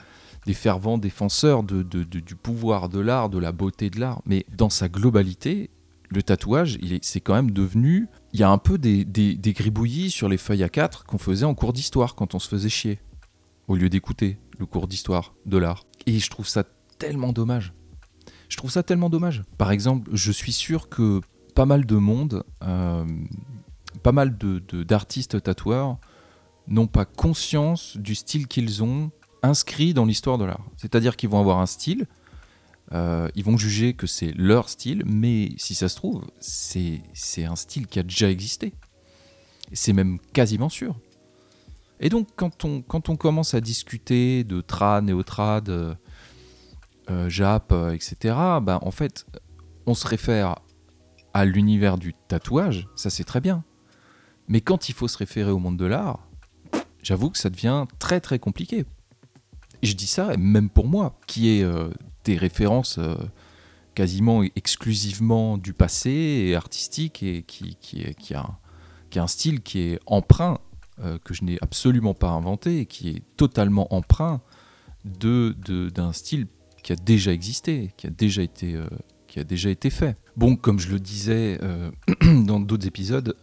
des 0.47 0.55
fervents 0.55 0.99
défenseurs 0.99 1.63
du 1.63 2.37
pouvoir 2.37 2.89
de 2.89 2.99
l'art, 2.99 3.31
de 3.31 3.39
la 3.39 3.53
beauté 3.53 3.91
de 3.91 4.01
l'art. 4.01 4.23
Mais 4.27 4.45
dans 4.57 4.71
sa 4.71 4.89
globalité, 4.89 5.71
le 6.11 6.23
tatouage, 6.23 6.79
c'est 7.01 7.21
quand 7.21 7.35
même 7.35 7.51
devenu. 7.51 8.09
Il 8.33 8.41
y 8.41 8.43
a 8.43 8.51
un 8.51 8.59
peu 8.59 8.79
des, 8.79 9.05
gribouillis 9.55 10.11
sur 10.11 10.29
les 10.29 10.37
feuilles 10.37 10.63
A4 10.63 11.05
qu'on 11.05 11.19
faisait 11.19 11.47
en 11.47 11.55
cours 11.55 11.73
d'histoire 11.73 12.15
quand 12.15 12.35
on 12.35 12.39
se 12.39 12.49
faisait 12.49 12.69
chier, 12.69 13.01
au 13.69 13.77
lieu 13.77 13.89
d'écouter 13.89 14.39
le 14.59 14.67
cours 14.67 14.89
d'histoire 14.89 15.35
de 15.47 15.59
l'art. 15.59 15.85
Et 16.07 16.19
je 16.19 16.31
trouve 16.31 16.49
ça 16.49 16.65
tellement 16.99 17.33
dommage. 17.33 17.73
Je 18.49 18.57
trouve 18.57 18.71
ça 18.71 18.83
tellement 18.83 19.11
dommage. 19.11 19.43
Par 19.57 19.71
exemple, 19.71 20.11
je 20.13 20.31
suis 20.31 20.53
sûr 20.53 20.89
que 20.89 21.21
pas 21.55 21.67
mal 21.67 21.87
de 21.87 21.97
monde, 21.97 22.45
euh, 22.63 23.05
pas 24.03 24.13
mal 24.13 24.37
d'artistes 24.37 25.43
tatoueurs 25.43 25.99
n'ont 26.69 26.87
pas 26.87 27.05
conscience 27.05 27.97
du 27.97 28.15
style 28.15 28.47
qu'ils 28.47 28.83
ont 28.83 29.11
inscrit 29.43 29.95
dans 29.95 30.05
l'histoire 30.05 30.39
de 30.39 30.45
l'art. 30.45 30.65
C'est-à-dire 30.77 31.17
qu'ils 31.17 31.29
vont 31.29 31.41
avoir 31.41 31.59
un 31.59 31.67
style, 31.67 32.07
euh, 32.93 33.29
ils 33.35 33.45
vont 33.45 33.57
juger 33.57 33.95
que 33.95 34.07
c'est 34.07 34.33
leur 34.33 34.69
style, 34.69 35.03
mais 35.07 35.51
si 35.57 35.75
ça 35.75 35.89
se 35.89 35.97
trouve, 35.97 36.25
c'est 36.41 37.01
un 37.45 37.57
style 37.57 37.87
qui 37.87 37.99
a 37.99 38.03
déjà 38.03 38.31
existé. 38.31 38.75
C'est 39.73 39.93
même 39.93 40.19
quasiment 40.33 40.69
sûr. 40.69 40.97
Et 42.01 42.09
donc, 42.09 42.29
quand 42.37 42.65
on, 42.65 42.83
commence 43.17 43.55
à 43.55 43.61
discuter 43.61 44.45
de 44.45 44.61
trad, 44.61 45.05
néotrad, 45.05 45.69
euh, 45.69 45.95
euh 47.11 47.29
Jap, 47.29 47.73
etc., 47.93 48.35
bah, 48.61 48.81
en 48.83 48.91
fait, 48.91 49.25
on 49.87 49.95
se 49.95 50.07
réfère 50.07 50.57
à 51.33 51.45
l'univers 51.45 51.99
du 51.99 52.15
tatouage, 52.29 52.89
ça 52.97 53.09
c'est 53.09 53.25
très 53.25 53.41
bien. 53.41 53.65
Mais 54.49 54.61
quand 54.61 54.89
il 54.89 54.95
faut 54.95 55.09
se 55.09 55.17
référer 55.17 55.51
au 55.51 55.59
monde 55.59 55.79
de 55.79 55.87
l'art, 55.87 56.29
j'avoue 57.03 57.31
que 57.31 57.39
ça 57.39 57.49
devient 57.49 57.87
très 57.99 58.21
très 58.21 58.39
compliqué 58.39 58.85
je 59.83 59.95
dis 59.95 60.07
ça, 60.07 60.37
même 60.37 60.69
pour 60.69 60.87
moi, 60.87 61.19
qui 61.27 61.49
ai 61.49 61.63
euh, 61.63 61.89
des 62.25 62.37
références 62.37 62.99
euh, 62.99 63.15
quasiment 63.95 64.43
exclusivement 64.43 65.59
du 65.59 65.73
passé 65.73 66.11
et 66.11 66.55
artistique 66.55 67.23
et 67.23 67.43
qui, 67.43 67.77
qui, 67.81 68.05
a, 68.35 68.59
qui 69.11 69.19
a 69.19 69.23
un 69.23 69.27
style 69.27 69.61
qui 69.61 69.81
est 69.81 70.01
emprunt, 70.07 70.59
euh, 71.03 71.19
que 71.25 71.35
je 71.35 71.45
n'ai 71.45 71.59
absolument 71.61 72.15
pas 72.15 72.31
inventé, 72.31 72.81
et 72.81 72.87
qui 72.87 73.11
est 73.11 73.23
totalement 73.37 73.93
emprunt 73.95 74.41
de, 75.05 75.55
d'un 75.91 76.13
style 76.13 76.47
qui 76.83 76.93
a 76.93 76.97
déjà 76.97 77.33
existé, 77.33 77.93
qui 77.97 78.07
a 78.07 78.11
déjà 78.11 78.43
été, 78.43 78.79
qui 79.33 79.41
a 79.41 79.45
déjà 79.45 79.71
été 79.71 79.89
fait. 79.89 80.19
Bon, 80.37 80.57
comme 80.57 80.79
je 80.79 80.91
le 80.91 81.01
disais 81.01 81.59
euh, 81.63 81.91
dans 82.45 82.61
d'autres 82.61 82.87
épisodes, 82.87 83.35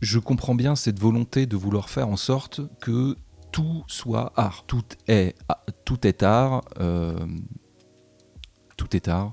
je 0.00 0.18
comprends 0.18 0.54
bien 0.54 0.74
cette 0.74 0.98
volonté 0.98 1.44
de 1.44 1.54
vouloir 1.54 1.90
faire 1.90 2.08
en 2.08 2.16
sorte 2.16 2.62
que 2.80 3.14
tout 3.52 3.84
soit 3.86 4.32
art. 4.36 4.64
Tout 4.66 4.84
est, 5.08 5.36
tout 5.84 5.98
art. 6.22 6.62
Euh, 6.78 7.26
tout 8.76 8.96
est 8.96 9.08
art. 9.08 9.32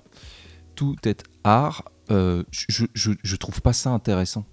Tout 0.75 0.95
est 1.05 1.23
art. 1.43 1.85
Euh, 2.09 2.43
je, 2.51 2.85
je, 2.93 3.35
trouve 3.35 3.61
pas 3.61 3.73
ça 3.73 3.91
intéressant 3.91 4.45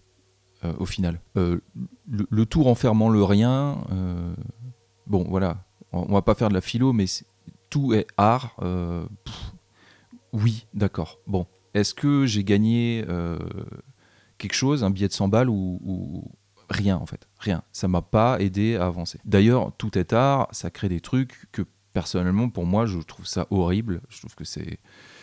au 0.78 0.86
final. 0.86 1.20
Le, 1.34 2.44
tout 2.46 2.62
renfermant 2.62 3.10
le 3.10 3.22
rien. 3.22 3.84
bon, 5.06 5.26
voilà. 5.28 5.64
On, 5.92 6.12
va 6.12 6.22
pas 6.22 6.34
faire 6.34 6.48
de 6.48 6.54
la 6.54 6.60
philo, 6.60 6.92
mais 6.92 7.04
tout 7.70 7.92
est 7.92 8.06
art. 8.16 8.56
oui, 10.32 10.66
d'accord. 10.72 11.20
Bon, 11.26 11.46
est-ce 11.74 11.92
que 11.92 12.24
j'ai 12.24 12.44
gagné 12.44 13.04
euh, 13.08 13.36
quelque 14.38 14.54
chose, 14.54 14.84
un 14.84 14.90
billet 14.90 15.08
de 15.08 15.12
100 15.12 15.28
balles 15.28 15.50
ou, 15.50 16.24
rien 16.74 16.96
en 16.96 17.06
fait 17.06 17.28
Rien. 17.38 17.62
Ça 17.72 17.88
m'a 17.88 18.02
pas 18.02 18.40
aidé 18.40 18.76
à 18.76 18.86
avancer. 18.86 19.18
D'ailleurs, 19.24 19.72
tout 19.76 19.98
est 19.98 20.12
art, 20.12 20.48
ça 20.52 20.70
crée 20.70 20.88
des 20.88 21.00
trucs 21.00 21.46
que 21.52 21.62
personnellement, 21.92 22.48
pour 22.50 22.66
moi, 22.66 22.86
je 22.86 22.98
trouve 22.98 23.26
ça 23.26 23.46
horrible. 23.50 24.02
Je 24.10 24.18
trouve 24.18 24.34
que 24.34 24.44
c'est, 24.44 24.78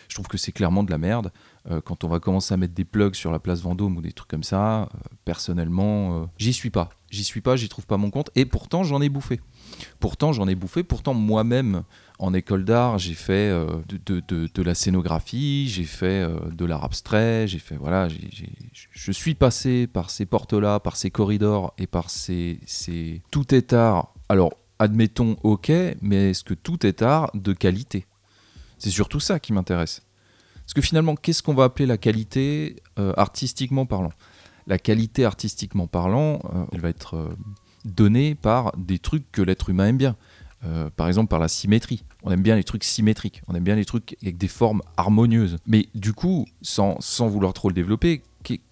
je 0.08 0.14
trouve 0.14 0.28
que 0.28 0.38
c'est 0.38 0.52
clairement 0.52 0.82
de 0.82 0.90
la 0.90 0.98
merde. 0.98 1.32
Euh, 1.70 1.80
quand 1.80 2.04
on 2.04 2.08
va 2.08 2.18
commencer 2.18 2.54
à 2.54 2.56
mettre 2.56 2.74
des 2.74 2.84
plugs 2.84 3.14
sur 3.14 3.30
la 3.30 3.38
place 3.38 3.60
Vendôme 3.60 3.96
ou 3.96 4.02
des 4.02 4.12
trucs 4.12 4.28
comme 4.28 4.42
ça, 4.42 4.82
euh, 4.82 4.86
personnellement, 5.24 6.28
j'y 6.38 6.52
suis 6.52 6.70
pas. 6.70 6.90
J'y 7.10 7.24
suis 7.24 7.40
pas, 7.40 7.56
j'y 7.56 7.68
trouve 7.68 7.86
pas 7.86 7.98
mon 7.98 8.10
compte. 8.10 8.30
Et 8.34 8.46
pourtant, 8.46 8.84
j'en 8.84 9.00
ai 9.00 9.08
bouffé. 9.08 9.40
Pourtant, 10.00 10.32
j'en 10.32 10.48
ai 10.48 10.54
bouffé. 10.54 10.82
Pourtant, 10.82 11.14
moi-même, 11.14 11.84
en 12.22 12.34
école 12.34 12.64
d'art, 12.64 12.98
j'ai 12.98 13.14
fait 13.14 13.50
euh, 13.50 13.66
de, 13.88 14.62
la 14.62 14.74
scénographie, 14.74 15.68
j'ai 15.68 15.84
fait 15.84 16.22
euh, 16.22 16.38
de 16.52 16.64
l'art 16.64 16.84
abstrait, 16.84 17.48
j'ai 17.48 17.58
fait 17.58 17.76
voilà, 17.76 18.08
je 18.08 19.12
suis 19.12 19.34
passé 19.34 19.88
par 19.88 20.08
ces 20.08 20.24
portes-là, 20.24 20.78
par 20.78 20.96
ces 20.96 21.10
corridors 21.10 21.74
et 21.78 21.88
par 21.88 22.10
ces... 22.10 22.60
tout 23.32 23.54
est 23.54 23.72
art. 23.72 24.14
Alors, 24.28 24.52
admettons, 24.78 25.36
ok, 25.42 25.72
mais 26.00 26.30
est-ce 26.30 26.44
que 26.44 26.54
tout 26.54 26.86
est 26.86 27.02
art 27.02 27.30
de 27.34 27.52
qualité? 27.52 28.06
C'est 28.78 28.90
surtout 28.90 29.20
ça 29.20 29.40
qui 29.40 29.52
m'intéresse. 29.52 30.02
Parce 30.72 30.84
que 30.84 30.88
finalement, 30.88 31.16
qu'est-ce 31.16 31.42
qu'on 31.42 31.54
va 31.54 31.64
appeler 31.64 31.86
la 31.86 31.98
qualité 31.98 32.76
euh, 32.98 33.12
artistiquement 33.16 33.84
parlant? 33.84 34.12
La 34.66 34.78
qualité 34.78 35.24
artistiquement 35.24 35.86
parlant, 35.86 36.40
elle 36.72 36.80
va 36.80 36.88
être 36.88 37.36
donnée 37.84 38.36
par 38.36 38.72
des 38.78 38.98
trucs 38.98 39.30
que 39.32 39.42
l'être 39.42 39.68
humain 39.68 39.88
aime 39.88 39.98
bien. 39.98 40.16
Euh, 40.64 40.90
par 40.94 41.08
exemple 41.08 41.28
par 41.28 41.40
la 41.40 41.48
symétrie. 41.48 42.04
On 42.22 42.30
aime 42.30 42.42
bien 42.42 42.54
les 42.54 42.62
trucs 42.62 42.84
symétriques, 42.84 43.42
on 43.48 43.54
aime 43.56 43.64
bien 43.64 43.74
les 43.74 43.84
trucs 43.84 44.16
avec 44.22 44.38
des 44.38 44.46
formes 44.46 44.80
harmonieuses. 44.96 45.58
Mais 45.66 45.88
du 45.96 46.12
coup, 46.12 46.46
sans, 46.60 46.96
sans 47.00 47.26
vouloir 47.26 47.52
trop 47.52 47.68
le 47.68 47.74
développer, 47.74 48.22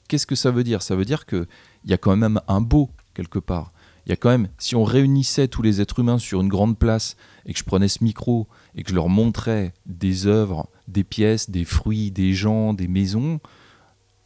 qu'est-ce 0.07 0.27
que 0.27 0.37
ça 0.37 0.53
veut 0.53 0.63
dire? 0.63 0.83
Ça 0.83 0.95
veut 0.95 1.05
dire 1.05 1.27
qu'il 1.27 1.47
y 1.87 1.93
a 1.93 1.99
quand 1.99 2.17
même 2.17 2.41
un 2.47 2.61
beau 2.61 2.91
quelque 3.13 3.41
part. 3.41 3.73
Il 4.07 4.11
y 4.11 4.13
a 4.13 4.17
quand 4.17 4.31
même, 4.31 4.49
si 4.59 4.75
on 4.77 4.85
réunissait 4.85 5.49
tous 5.49 5.63
les 5.63 5.81
êtres 5.81 5.99
humains 5.99 6.19
sur 6.19 6.41
une 6.41 6.49
grande 6.49 6.79
place 6.79 7.17
et 7.47 7.53
que 7.53 7.59
je 7.59 7.65
prenais 7.65 7.89
ce 7.89 8.03
micro 8.03 8.49
et 8.75 8.83
que 8.83 8.91
je 8.91 8.95
leur 8.95 9.09
montrais 9.09 9.73
des 9.87 10.27
œuvres, 10.27 10.69
des 10.89 11.05
pièces, 11.05 11.51
des 11.51 11.65
fruits, 11.65 12.11
des 12.11 12.33
gens, 12.33 12.75
des 12.75 12.89
maisons, 12.89 13.41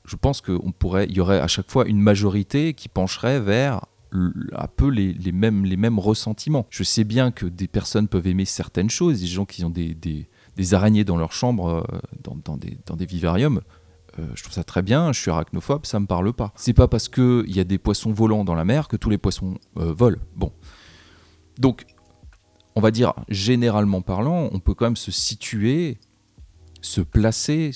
je 0.05 0.17
pense 0.17 0.41
qu'il 0.41 0.73
pourrait, 0.79 1.07
il 1.09 1.17
y 1.17 1.21
aurait 1.21 1.41
à 1.41 1.47
chaque 1.47 1.71
fois 1.71 1.87
une 1.87 2.01
majorité 2.01 2.75
qui 2.75 2.89
pencherait 2.89 3.41
vers 3.41 3.87
un 4.13 4.69
peu 4.77 4.89
les, 4.89 5.33
mêmes, 5.33 5.99
ressentiments. 5.99 6.67
Je 6.71 6.85
sais 6.85 7.05
bien 7.05 7.33
que 7.33 7.47
des 7.47 7.67
personnes 7.67 8.07
peuvent 8.07 8.27
aimer 8.27 8.45
certaines 8.45 8.91
choses, 8.91 9.21
des 9.21 9.27
gens 9.27 9.45
qui 9.45 9.65
ont 9.65 9.71
des, 9.71 10.29
araignées 10.73 11.05
dans 11.05 11.17
leur 11.17 11.33
chambre, 11.33 11.85
euh, 11.93 12.37
dans 12.45 12.97
des 12.97 13.07
vivariums. 13.07 13.61
Euh, 14.19 14.27
je 14.35 14.43
trouve 14.43 14.55
ça 14.55 14.65
très 14.65 14.83
bien, 14.83 15.13
je 15.13 15.21
suis 15.21 15.31
arachnophobe, 15.31 15.87
ça 15.87 15.99
me 15.99 16.07
parle 16.07 16.33
pas. 16.33 16.53
C'est 16.57 16.73
pas 16.73 16.89
parce 16.89 17.09
qu'il 17.09 17.55
y 17.55 17.61
a 17.61 17.65
des 17.65 17.79
poissons 17.79 18.13
volants 18.13 18.45
dans 18.45 18.55
la 18.55 18.65
mer 18.65 18.89
que 18.89 18.97
tous 18.97 19.11
les 19.11 19.19
poissons 19.19 19.59
euh, 19.79 19.93
volent. 19.93 20.21
Bon. 20.37 20.53
Donc, 21.59 21.87
on 22.77 22.81
va 22.81 22.91
dire, 22.91 23.15
généralement 23.29 24.03
parlant, 24.03 24.49
on 24.53 24.61
peut 24.61 24.75
quand 24.75 24.87
même 24.87 24.97
se 24.97 25.11
situer, 25.11 25.99
se 26.81 27.01
placer, 27.01 27.71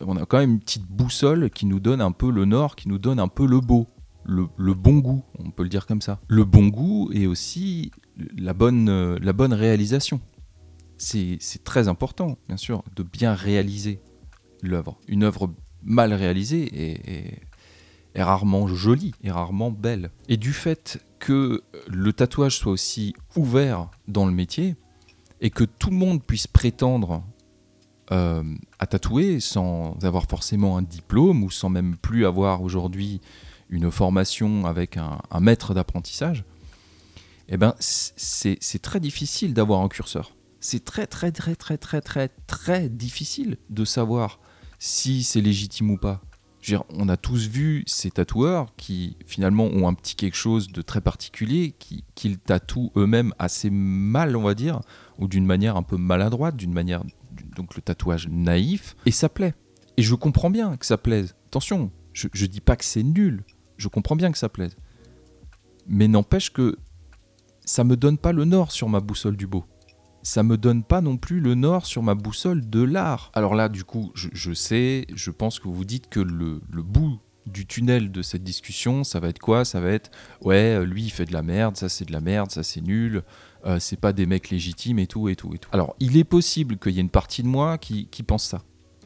on 0.00 0.16
a 0.16 0.26
quand 0.26 0.38
même 0.38 0.52
une 0.52 0.60
petite 0.60 0.86
boussole 0.86 1.50
qui 1.50 1.66
nous 1.66 1.80
donne 1.80 2.00
un 2.00 2.12
peu 2.12 2.30
le 2.30 2.44
nord, 2.44 2.76
qui 2.76 2.88
nous 2.88 2.98
donne 2.98 3.18
un 3.18 3.28
peu 3.28 3.46
le 3.46 3.60
beau 3.60 3.88
le, 4.26 4.74
bon 4.74 4.98
goût, 4.98 5.22
on 5.38 5.50
peut 5.50 5.62
le 5.62 5.68
dire 5.68 5.86
comme 5.86 6.00
ça. 6.00 6.18
Le 6.28 6.44
bon 6.44 6.68
goût 6.68 7.10
et 7.12 7.26
aussi 7.26 7.90
la 8.36 8.54
bonne, 8.54 9.16
la 9.16 9.32
bonne 9.34 9.52
réalisation. 9.52 10.20
C'est 10.96 11.38
très 11.62 11.88
important, 11.88 12.38
bien 12.48 12.56
sûr, 12.56 12.82
de 12.96 13.02
bien 13.02 13.34
réaliser 13.34 14.00
l'œuvre. 14.68 14.98
Une 15.08 15.24
œuvre 15.24 15.52
mal 15.82 16.12
réalisée 16.12 17.40
est, 18.14 18.22
rarement 18.22 18.66
jolie, 18.66 19.12
est 19.22 19.30
rarement 19.30 19.70
belle. 19.70 20.10
Et 20.28 20.36
du 20.36 20.52
fait 20.52 21.04
que 21.18 21.62
le 21.88 22.12
tatouage 22.12 22.58
soit 22.58 22.72
aussi 22.72 23.14
ouvert 23.36 23.90
dans 24.08 24.26
le 24.26 24.32
métier, 24.32 24.76
et 25.40 25.50
que 25.50 25.64
tout 25.64 25.90
le 25.90 25.96
monde 25.96 26.22
puisse 26.22 26.46
prétendre 26.46 27.22
euh, 28.12 28.42
à 28.78 28.86
tatouer 28.86 29.40
sans 29.40 29.96
avoir 30.02 30.24
forcément 30.24 30.76
un 30.76 30.82
diplôme 30.82 31.42
ou 31.42 31.50
sans 31.50 31.68
même 31.68 31.96
plus 31.96 32.26
avoir 32.26 32.62
aujourd'hui 32.62 33.20
une 33.68 33.90
formation 33.90 34.66
avec 34.66 34.96
un, 34.96 35.18
maître 35.40 35.74
d'apprentissage, 35.74 36.44
eh 37.48 37.56
ben, 37.56 37.74
c'est 37.78 38.82
très 38.82 39.00
difficile 39.00 39.52
d'avoir 39.52 39.80
un 39.80 39.88
curseur. 39.88 40.34
C'est 40.60 40.84
très 40.84 41.06
très 41.06 41.30
très 41.30 41.56
très 41.56 41.76
très 41.76 42.00
très 42.00 42.28
très 42.46 42.88
difficile 42.88 43.58
de 43.68 43.84
savoir 43.84 44.40
si 44.84 45.22
c'est 45.22 45.40
légitime 45.40 45.90
ou 45.92 45.96
pas. 45.96 46.20
on 46.90 47.08
a 47.08 47.16
tous 47.16 47.48
vu 47.48 47.84
ces 47.86 48.10
tatoueurs 48.10 48.76
qui 48.76 49.16
finalement 49.24 49.64
ont 49.64 49.88
un 49.88 49.94
petit 49.94 50.14
quelque 50.14 50.36
chose 50.36 50.68
de 50.68 50.82
très 50.82 51.00
particulier, 51.00 51.74
qui 51.78 52.04
qu'ils 52.14 52.38
tatouent 52.38 52.92
eux-mêmes 52.94 53.32
assez 53.38 53.70
mal, 53.70 54.36
on 54.36 54.42
va 54.42 54.54
dire, 54.54 54.82
ou 55.18 55.26
d'une 55.26 55.46
manière 55.46 55.76
un 55.76 55.82
peu 55.82 55.96
maladroite, 55.96 56.56
d'une 56.56 56.74
manière 56.74 57.02
donc 57.56 57.76
le 57.76 57.80
tatouage 57.80 58.28
naïf, 58.28 58.94
et 59.06 59.10
ça 59.10 59.30
plaît. 59.30 59.54
Et 59.96 60.02
je 60.02 60.14
comprends 60.14 60.50
bien 60.50 60.76
que 60.76 60.84
ça 60.84 60.98
plaise. 60.98 61.34
Attention, 61.46 61.90
je, 62.12 62.28
je 62.34 62.44
dis 62.44 62.60
pas 62.60 62.76
que 62.76 62.84
c'est 62.84 63.02
nul, 63.02 63.42
je 63.78 63.88
comprends 63.88 64.16
bien 64.16 64.30
que 64.32 64.38
ça 64.38 64.50
plaise. 64.50 64.76
Mais 65.86 66.08
n'empêche 66.08 66.52
que 66.52 66.76
ça 67.64 67.84
me 67.84 67.96
donne 67.96 68.18
pas 68.18 68.32
le 68.32 68.44
nord 68.44 68.70
sur 68.70 68.90
ma 68.90 69.00
boussole 69.00 69.38
du 69.38 69.46
beau. 69.46 69.64
Ça 70.24 70.42
me 70.42 70.56
donne 70.56 70.82
pas 70.82 71.00
non 71.00 71.16
plus 71.16 71.38
le 71.38 71.54
nord 71.54 71.86
sur 71.86 72.02
ma 72.02 72.16
boussole 72.16 72.68
de 72.68 72.82
l'art. 72.82 73.30
Alors 73.34 73.54
là, 73.54 73.68
du 73.68 73.84
coup, 73.84 74.10
je, 74.14 74.52
sais, 74.52 75.06
je 75.14 75.30
pense 75.30 75.60
que 75.60 75.68
vous 75.68 75.84
dites 75.84 76.08
que 76.08 76.18
le, 76.18 76.60
bout 76.82 77.20
du 77.46 77.66
tunnel 77.66 78.10
de 78.10 78.22
cette 78.22 78.42
discussion, 78.42 79.04
ça 79.04 79.20
va 79.20 79.28
être 79.28 79.38
quoi? 79.38 79.64
Ça 79.64 79.80
va 79.80 79.90
être 79.90 80.10
ouais, 80.40 80.84
lui 80.84 81.04
il 81.04 81.10
fait 81.10 81.26
de 81.26 81.32
la 81.32 81.42
merde, 81.42 81.76
ça 81.76 81.88
c'est 81.88 82.06
de 82.06 82.12
la 82.12 82.22
merde, 82.22 82.50
ça 82.50 82.62
c'est 82.62 82.80
nul, 82.80 83.22
euh, 83.66 83.78
c'est 83.78 84.00
pas 84.00 84.14
des 84.14 84.24
mecs 84.24 84.48
légitimes 84.48 84.98
et 84.98 85.06
tout 85.06 85.28
et 85.28 85.36
tout 85.36 85.54
et 85.54 85.58
tout. 85.58 85.68
Alors 85.72 85.94
il 86.00 86.16
est 86.16 86.24
possible 86.24 86.78
qu'il 86.78 86.92
y 86.92 86.98
ait 86.98 87.02
une 87.02 87.10
partie 87.10 87.42
de 87.42 87.48
moi 87.48 87.76
qui 87.76 88.08
pense 88.26 88.44
ça 88.44 88.62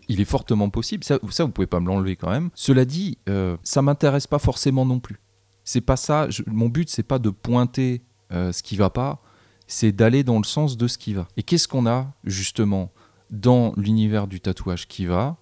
il 0.08 0.20
est 0.20 0.24
fortement 0.24 0.70
possible. 0.70 1.04
Ça, 1.04 1.18
ça 1.30 1.44
vous 1.44 1.50
pouvez 1.50 1.66
pas 1.66 1.80
me 1.80 1.86
l'enlever 1.86 2.16
quand 2.16 2.30
même. 2.30 2.50
Cela 2.54 2.84
dit, 2.84 3.18
euh, 3.28 3.56
ça 3.62 3.82
m'intéresse 3.82 4.26
pas 4.26 4.38
forcément 4.38 4.84
non 4.84 5.00
plus. 5.00 5.20
C'est 5.64 5.82
pas 5.82 5.96
ça. 5.96 6.28
mon 6.46 6.68
but, 6.68 6.88
c'est 6.88 7.02
pas 7.02 7.18
de 7.18 7.30
pointer 7.30 8.02
euh, 8.32 8.52
ce 8.52 8.62
qui 8.62 8.76
va 8.76 8.90
pas, 8.90 9.22
c'est 9.68 9.92
d'aller 9.92 10.24
dans 10.24 10.38
le 10.38 10.44
sens 10.44 10.76
de 10.76 10.88
ce 10.88 10.98
qui 10.98 11.12
va. 11.12 11.28
Et 11.36 11.44
qu'est-ce 11.44 11.68
qu'on 11.68 11.86
a 11.86 12.12
justement 12.24 12.90
dans 13.30 13.72
l'univers 13.76 14.26
du 14.26 14.40
tatouage 14.40 14.88
qui 14.88 15.04
va 15.04 15.36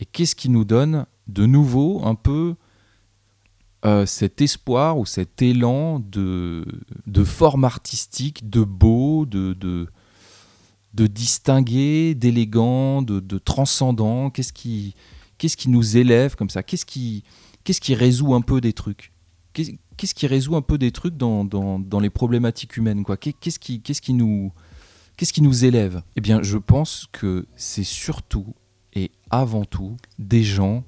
Et 0.00 0.06
qu'est-ce 0.06 0.34
qui 0.34 0.48
nous 0.48 0.64
donne 0.64 1.06
de 1.28 1.44
nouveau 1.44 2.00
un 2.04 2.14
peu 2.14 2.56
euh, 3.84 4.06
cet 4.06 4.40
espoir 4.40 4.98
ou 4.98 5.04
cet 5.04 5.42
élan 5.42 6.00
de, 6.00 6.64
forme 7.24 7.64
artistique, 7.64 8.48
de 8.48 8.62
beau, 8.64 9.26
de, 9.26 9.52
de, 9.52 11.06
distinguer, 11.06 12.14
d'élégant, 12.14 13.02
de, 13.02 13.38
transcendant? 13.38 14.30
Qu'est-ce 14.30 14.54
qui, 14.54 14.94
qui 15.36 15.68
nous 15.68 15.98
élève 15.98 16.34
comme 16.34 16.50
ça? 16.50 16.62
Qu'est-ce 16.62 16.86
qui, 16.86 17.24
qu'est-ce 17.62 17.82
qui 17.82 17.94
résout 17.94 18.34
un 18.34 18.40
peu 18.40 18.62
des 18.62 18.72
trucs? 18.72 19.12
Qu'est-ce, 19.98 20.14
qui 20.14 20.26
résout 20.26 20.56
un 20.56 20.62
peu 20.62 20.78
des 20.78 20.92
trucs 20.92 21.16
dans, 21.16 22.00
les 22.00 22.10
problématiques 22.10 22.76
humaines 22.76 23.04
qu'est-ce 23.04 23.58
qui, 23.58 24.14
nous 24.14 24.52
qu'est-ce 25.16 25.64
élève? 25.64 26.02
Eh 26.16 26.20
bien, 26.20 26.42
je 26.42 26.56
pense 26.56 27.06
que 27.12 27.46
c'est 27.56 27.84
surtout 27.84 28.54
et 28.94 29.10
avant 29.30 29.64
tout 29.64 29.96
des 30.18 30.42
gens 30.42 30.84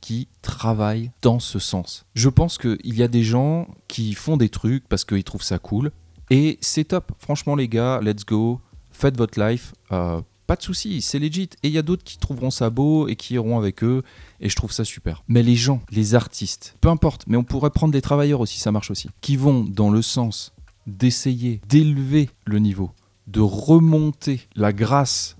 qui 0.00 0.28
travaillent 0.42 1.12
dans 1.22 1.38
ce 1.38 1.58
sens. 1.58 2.04
Je 2.14 2.28
pense 2.28 2.58
qu'il 2.58 2.94
y 2.94 3.02
a 3.02 3.08
des 3.08 3.22
gens 3.22 3.68
qui 3.88 4.12
font 4.14 4.36
des 4.36 4.48
trucs 4.48 4.86
parce 4.88 5.04
qu'ils 5.04 5.24
trouvent 5.24 5.42
ça 5.42 5.58
cool. 5.58 5.92
Et 6.30 6.58
c'est 6.60 6.84
top. 6.84 7.12
Franchement, 7.18 7.54
les 7.54 7.68
gars, 7.68 8.00
let's 8.02 8.24
go 8.24 8.60
faites 8.94 9.16
votre 9.18 9.38
life, 9.40 9.74
euh, 9.92 10.22
pas 10.46 10.56
de 10.56 10.62
souci, 10.62 11.00
c'est 11.02 11.18
legit. 11.18 11.50
Et 11.62 11.68
il 11.68 11.72
y 11.72 11.78
a 11.78 11.82
d'autres 11.82 12.04
qui 12.04 12.18
trouveront 12.18 12.50
ça 12.50 12.70
beau 12.70 13.08
et 13.08 13.16
qui 13.16 13.34
iront 13.34 13.58
avec 13.58 13.82
eux, 13.82 14.02
et 14.40 14.48
je 14.48 14.56
trouve 14.56 14.72
ça 14.72 14.84
super. 14.84 15.22
Mais 15.28 15.42
les 15.42 15.56
gens, 15.56 15.80
les 15.90 16.14
artistes, 16.14 16.76
peu 16.80 16.88
importe, 16.88 17.24
mais 17.26 17.36
on 17.36 17.44
pourrait 17.44 17.70
prendre 17.70 17.92
des 17.92 18.02
travailleurs 18.02 18.40
aussi, 18.40 18.58
ça 18.58 18.72
marche 18.72 18.90
aussi, 18.90 19.08
qui 19.20 19.36
vont 19.36 19.64
dans 19.64 19.90
le 19.90 20.02
sens 20.02 20.52
d'essayer 20.86 21.60
d'élever 21.68 22.28
le 22.44 22.58
niveau, 22.58 22.90
de 23.26 23.40
remonter 23.40 24.40
la 24.54 24.72
grâce 24.72 25.36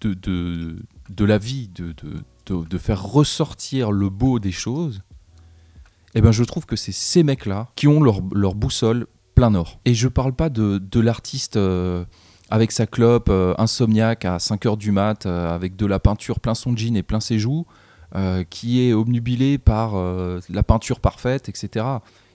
de, 0.00 0.14
de 1.08 1.24
la 1.24 1.38
vie, 1.38 1.68
de, 1.68 1.94
de, 2.46 2.64
de, 2.64 2.78
faire 2.78 3.02
ressortir 3.02 3.92
le 3.92 4.08
beau 4.08 4.40
des 4.40 4.50
choses, 4.50 5.02
eh 6.14 6.20
ben 6.20 6.32
je 6.32 6.42
trouve 6.42 6.66
que 6.66 6.76
c'est 6.76 6.92
ces 6.92 7.22
mecs-là 7.22 7.68
qui 7.76 7.86
ont 7.86 8.02
leur, 8.02 8.20
leur, 8.34 8.54
boussole 8.54 9.06
plein 9.34 9.50
nord. 9.50 9.80
Et 9.84 9.94
je 9.94 10.08
parle 10.08 10.34
pas 10.34 10.50
de, 10.50 10.78
de 10.78 11.00
l'artiste 11.00 11.56
euh, 11.56 12.04
avec 12.52 12.70
sa 12.70 12.86
clope 12.86 13.30
euh, 13.30 13.54
insomniaque 13.56 14.26
à 14.26 14.36
5h 14.36 14.76
du 14.76 14.92
mat, 14.92 15.24
euh, 15.24 15.54
avec 15.54 15.74
de 15.74 15.86
la 15.86 15.98
peinture 15.98 16.38
plein 16.38 16.54
son 16.54 16.76
jean 16.76 16.96
et 16.96 17.02
plein 17.02 17.20
ses 17.20 17.38
joues, 17.38 17.64
qui 18.50 18.86
est 18.86 18.92
obnubilé 18.92 19.56
par 19.56 19.94
la 19.94 20.62
peinture 20.62 21.00
parfaite, 21.00 21.48
etc. 21.48 21.86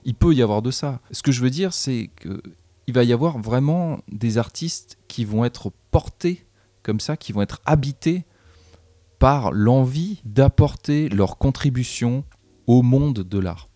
Il 0.04 0.16
peut 0.16 0.34
y 0.34 0.42
avoir 0.42 0.60
de 0.60 0.72
ça. 0.72 0.98
Ce 1.12 1.22
que 1.22 1.30
je 1.30 1.40
veux 1.40 1.50
dire, 1.50 1.72
c'est 1.72 2.10
qu'il 2.20 2.94
va 2.94 3.04
y 3.04 3.12
avoir 3.12 3.38
vraiment 3.38 4.00
des 4.10 4.38
artistes 4.38 4.98
qui 5.06 5.24
vont 5.24 5.44
être 5.44 5.70
portés 5.92 6.48
comme 6.82 6.98
ça, 6.98 7.16
qui 7.16 7.32
vont 7.32 7.42
être 7.42 7.60
habités 7.64 8.24
par 9.20 9.52
l'envie 9.52 10.20
d'apporter 10.24 11.08
leur 11.10 11.38
contribution 11.38 12.24
au 12.66 12.82
monde 12.82 13.20
de 13.20 13.38
l'art. 13.38 13.68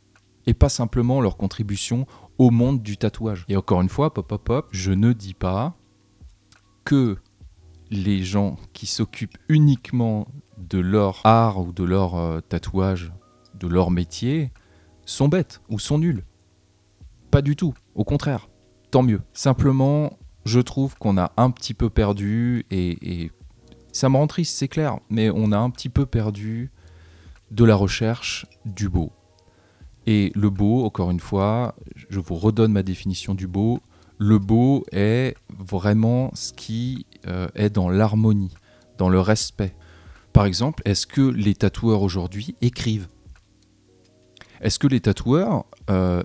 Et 0.46 0.54
pas 0.54 0.68
simplement 0.68 1.20
leur 1.20 1.36
contribution 1.36 2.06
au 2.38 2.50
monde 2.50 2.82
du 2.82 2.96
tatouage. 2.96 3.44
Et 3.48 3.56
encore 3.56 3.80
une 3.80 3.88
fois, 3.88 4.12
pop, 4.12 4.26
pop, 4.26 4.42
pop, 4.42 4.68
je 4.72 4.90
ne 4.90 5.12
dis 5.12 5.34
pas 5.34 5.76
que 6.84 7.18
les 7.90 8.22
gens 8.22 8.56
qui 8.72 8.86
s'occupent 8.86 9.38
uniquement 9.48 10.26
de 10.58 10.78
leur 10.78 11.20
art 11.24 11.60
ou 11.60 11.72
de 11.72 11.84
leur 11.84 12.16
euh, 12.16 12.40
tatouage, 12.40 13.12
de 13.54 13.66
leur 13.66 13.90
métier, 13.90 14.50
sont 15.04 15.28
bêtes 15.28 15.60
ou 15.68 15.78
sont 15.78 15.98
nuls. 15.98 16.24
Pas 17.30 17.42
du 17.42 17.56
tout. 17.56 17.74
Au 17.94 18.04
contraire, 18.04 18.48
tant 18.90 19.02
mieux. 19.02 19.20
Simplement, 19.32 20.18
je 20.44 20.60
trouve 20.60 20.96
qu'on 20.96 21.18
a 21.18 21.32
un 21.36 21.50
petit 21.50 21.74
peu 21.74 21.90
perdu 21.90 22.64
et, 22.70 23.24
et 23.24 23.30
ça 23.92 24.08
me 24.08 24.16
rend 24.16 24.26
triste, 24.26 24.56
c'est 24.56 24.68
clair, 24.68 24.98
mais 25.10 25.30
on 25.30 25.52
a 25.52 25.58
un 25.58 25.70
petit 25.70 25.88
peu 25.88 26.06
perdu 26.06 26.70
de 27.50 27.64
la 27.64 27.74
recherche 27.74 28.46
du 28.64 28.88
beau. 28.88 29.12
Et 30.06 30.32
le 30.34 30.50
beau, 30.50 30.84
encore 30.84 31.10
une 31.10 31.20
fois, 31.20 31.76
je 32.08 32.18
vous 32.18 32.34
redonne 32.34 32.72
ma 32.72 32.82
définition 32.82 33.34
du 33.34 33.46
beau. 33.46 33.80
Le 34.24 34.38
beau 34.38 34.84
est 34.92 35.34
vraiment 35.58 36.30
ce 36.34 36.52
qui 36.52 37.06
euh, 37.26 37.48
est 37.56 37.70
dans 37.70 37.88
l'harmonie, 37.88 38.54
dans 38.96 39.08
le 39.08 39.18
respect. 39.18 39.74
Par 40.32 40.44
exemple, 40.44 40.80
est-ce 40.84 41.08
que 41.08 41.22
les 41.22 41.56
tatoueurs 41.56 42.02
aujourd'hui 42.02 42.54
écrivent? 42.60 43.08
Est-ce 44.60 44.78
que 44.78 44.86
les 44.86 45.00
tatoueurs 45.00 45.64
euh, 45.90 46.22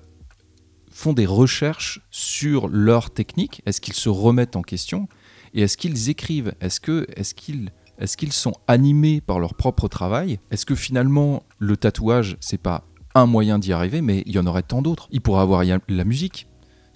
font 0.92 1.14
des 1.14 1.26
recherches 1.26 2.00
sur 2.12 2.68
leur 2.68 3.10
technique? 3.10 3.64
Est-ce 3.66 3.82
qu'ils 3.82 3.96
se 3.96 4.10
remettent 4.10 4.56
en 4.56 4.62
question? 4.62 5.08
Et 5.56 5.62
est-ce 5.62 5.76
qu'ils 5.76 6.12
écrivent? 6.12 6.54
Est-ce 6.62 6.80
qu'ils 6.80 7.72
qu'ils 8.16 8.32
sont 8.32 8.54
animés 8.68 9.22
par 9.22 9.40
leur 9.40 9.56
propre 9.56 9.88
travail? 9.88 10.40
Est-ce 10.52 10.68
que 10.68 10.76
finalement 10.76 11.42
le 11.58 11.76
tatouage 11.76 12.38
c'est 12.42 12.62
pas 12.62 12.84
un 13.16 13.26
moyen 13.26 13.58
d'y 13.58 13.74
arriver, 13.74 14.02
mais 14.02 14.22
il 14.28 14.36
y 14.36 14.40
en 14.40 14.46
aurait 14.46 14.62
tant 14.62 14.84
d'autres? 14.84 15.08
Il 15.10 15.22
pourrait 15.22 15.42
avoir 15.42 15.64
la 15.64 16.04
musique. 16.04 16.48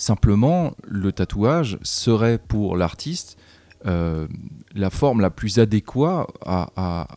Simplement, 0.02 0.74
le 0.88 1.12
tatouage 1.12 1.78
serait 1.84 2.40
pour 2.40 2.76
l'artiste 2.76 3.38
euh, 3.86 4.28
la 4.74 4.90
forme 4.90 5.22
la 5.22 5.30
plus 5.30 5.60
adéquate 5.60 6.28
à, 6.44 7.08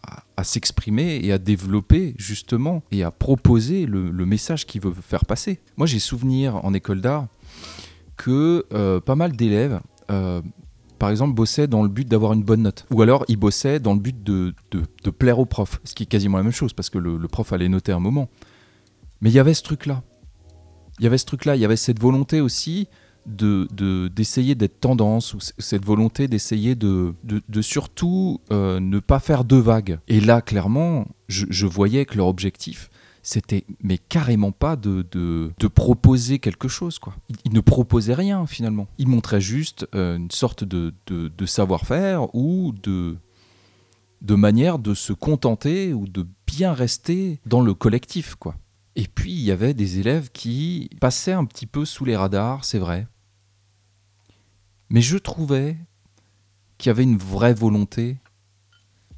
s'exprimer 0.43 1.19
et 1.23 1.33
à 1.33 1.39
développer 1.39 2.15
justement 2.19 2.83
et 2.93 3.03
à 3.03 3.11
proposer 3.11 3.87
le, 3.87 4.27
message 4.27 4.67
qu'il 4.67 4.83
veut 4.83 4.93
faire 4.93 5.25
passer. 5.25 5.61
Moi 5.79 5.87
j'ai 5.87 5.99
souvenir 5.99 6.63
en 6.63 6.75
école 6.75 7.01
d'art 7.01 7.29
que 8.19 8.67
euh, 8.75 9.01
pas 9.01 9.15
mal 9.15 9.33
d'élèves 9.33 9.81
euh, 10.11 10.43
par 10.99 11.09
exemple, 11.09 11.33
bossaient 11.33 11.67
dans 11.67 11.83
le 11.83 11.89
but 11.89 12.07
d'avoir 12.07 12.35
une 12.35 12.43
bonne 12.43 12.63
note. 12.63 12.85
Ou 12.91 13.01
alors, 13.01 13.25
ils 13.29 13.39
bossaient 13.39 13.81
dans 13.81 13.95
le 13.95 14.01
but 14.01 14.23
de, 14.23 14.55
plaire 15.11 15.39
au 15.39 15.47
prof, 15.47 15.81
ce 15.85 15.95
qui 15.95 16.03
est 16.03 16.07
quasiment 16.07 16.37
la 16.37 16.45
même 16.45 16.53
chose, 16.53 16.75
parce 16.75 16.91
que 16.91 16.99
le, 16.99 17.17
le 17.17 17.29
prof 17.29 17.53
allait 17.53 17.69
noter 17.69 17.93
un 17.93 17.99
moment. 17.99 18.29
Mais 19.21 19.31
il 19.31 19.35
y 19.35 19.39
avait 19.39 19.55
ce 19.55 19.63
truc-là. 19.63 20.03
Il 20.99 21.05
y 21.05 21.07
avait 21.07 21.19
ce 21.19 21.25
truc-là, 21.25 21.57
il 21.57 21.61
y 21.61 21.65
avait 21.65 21.77
cette 21.77 22.01
volonté 22.01 22.41
aussi 22.41 22.89
de, 23.27 24.09
d'essayer 24.09 24.55
d'être 24.55 24.81
tendance, 24.81 25.35
ou 25.35 25.39
cette 25.41 25.85
volonté 25.85 26.29
d'essayer 26.29 26.75
de, 26.75 27.15
de, 27.25 27.63
surtout 27.63 28.41
euh, 28.53 28.81
ne 28.81 28.99
pas 28.99 29.19
faire 29.19 29.45
deux 29.45 29.59
vagues. 29.59 29.99
Et 30.09 30.21
là, 30.21 30.43
clairement, 30.43 31.07
je, 31.29 31.67
voyais 31.67 32.05
que 32.05 32.17
leur 32.17 32.27
objectif, 32.27 32.91
c'était 33.23 33.65
mais 33.83 33.99
carrément 33.99 34.53
pas 34.53 34.77
de, 34.77 35.07
de, 35.11 35.69
proposer 35.69 36.39
quelque 36.39 36.69
chose. 36.69 36.99
quoi. 36.99 37.15
Ils, 37.45 37.53
ne 37.53 37.61
proposaient 37.61 38.15
rien 38.15 38.47
finalement. 38.47 38.87
Ils 38.99 39.09
montraient 39.09 39.41
juste 39.41 39.87
euh, 39.95 40.17
une 40.17 40.31
sorte 40.31 40.65
de, 40.65 40.93
de 41.07 41.47
savoir-faire 41.47 42.35
ou 42.35 42.75
de, 42.83 43.17
de 44.21 44.35
manière 44.35 44.79
de 44.79 44.95
se 44.95 45.13
contenter 45.13 45.93
ou 45.93 46.07
de 46.07 46.27
bien 46.47 46.73
rester 46.73 47.41
dans 47.47 47.61
le 47.61 47.75
collectif. 47.75 48.35
quoi. 48.35 48.57
Et 48.97 49.07
puis, 49.09 49.33
il 49.33 49.41
y 49.41 49.51
avait 49.51 49.75
des 49.75 49.99
élèves 49.99 50.31
qui 50.31 50.89
passaient 51.01 51.33
un 51.33 51.45
petit 51.45 51.67
peu 51.67 51.85
sous 51.85 52.05
les 52.05 52.17
radars, 52.17 52.65
c'est 52.65 52.79
vrai. 52.79 53.07
Mais 54.89 55.01
je 55.01 55.17
trouvais 55.17 55.77
qu'il 56.79 56.91
y 56.91 56.91
avait 56.91 57.03
une 57.03 57.17
vraie 57.17 57.55
volonté 57.55 58.19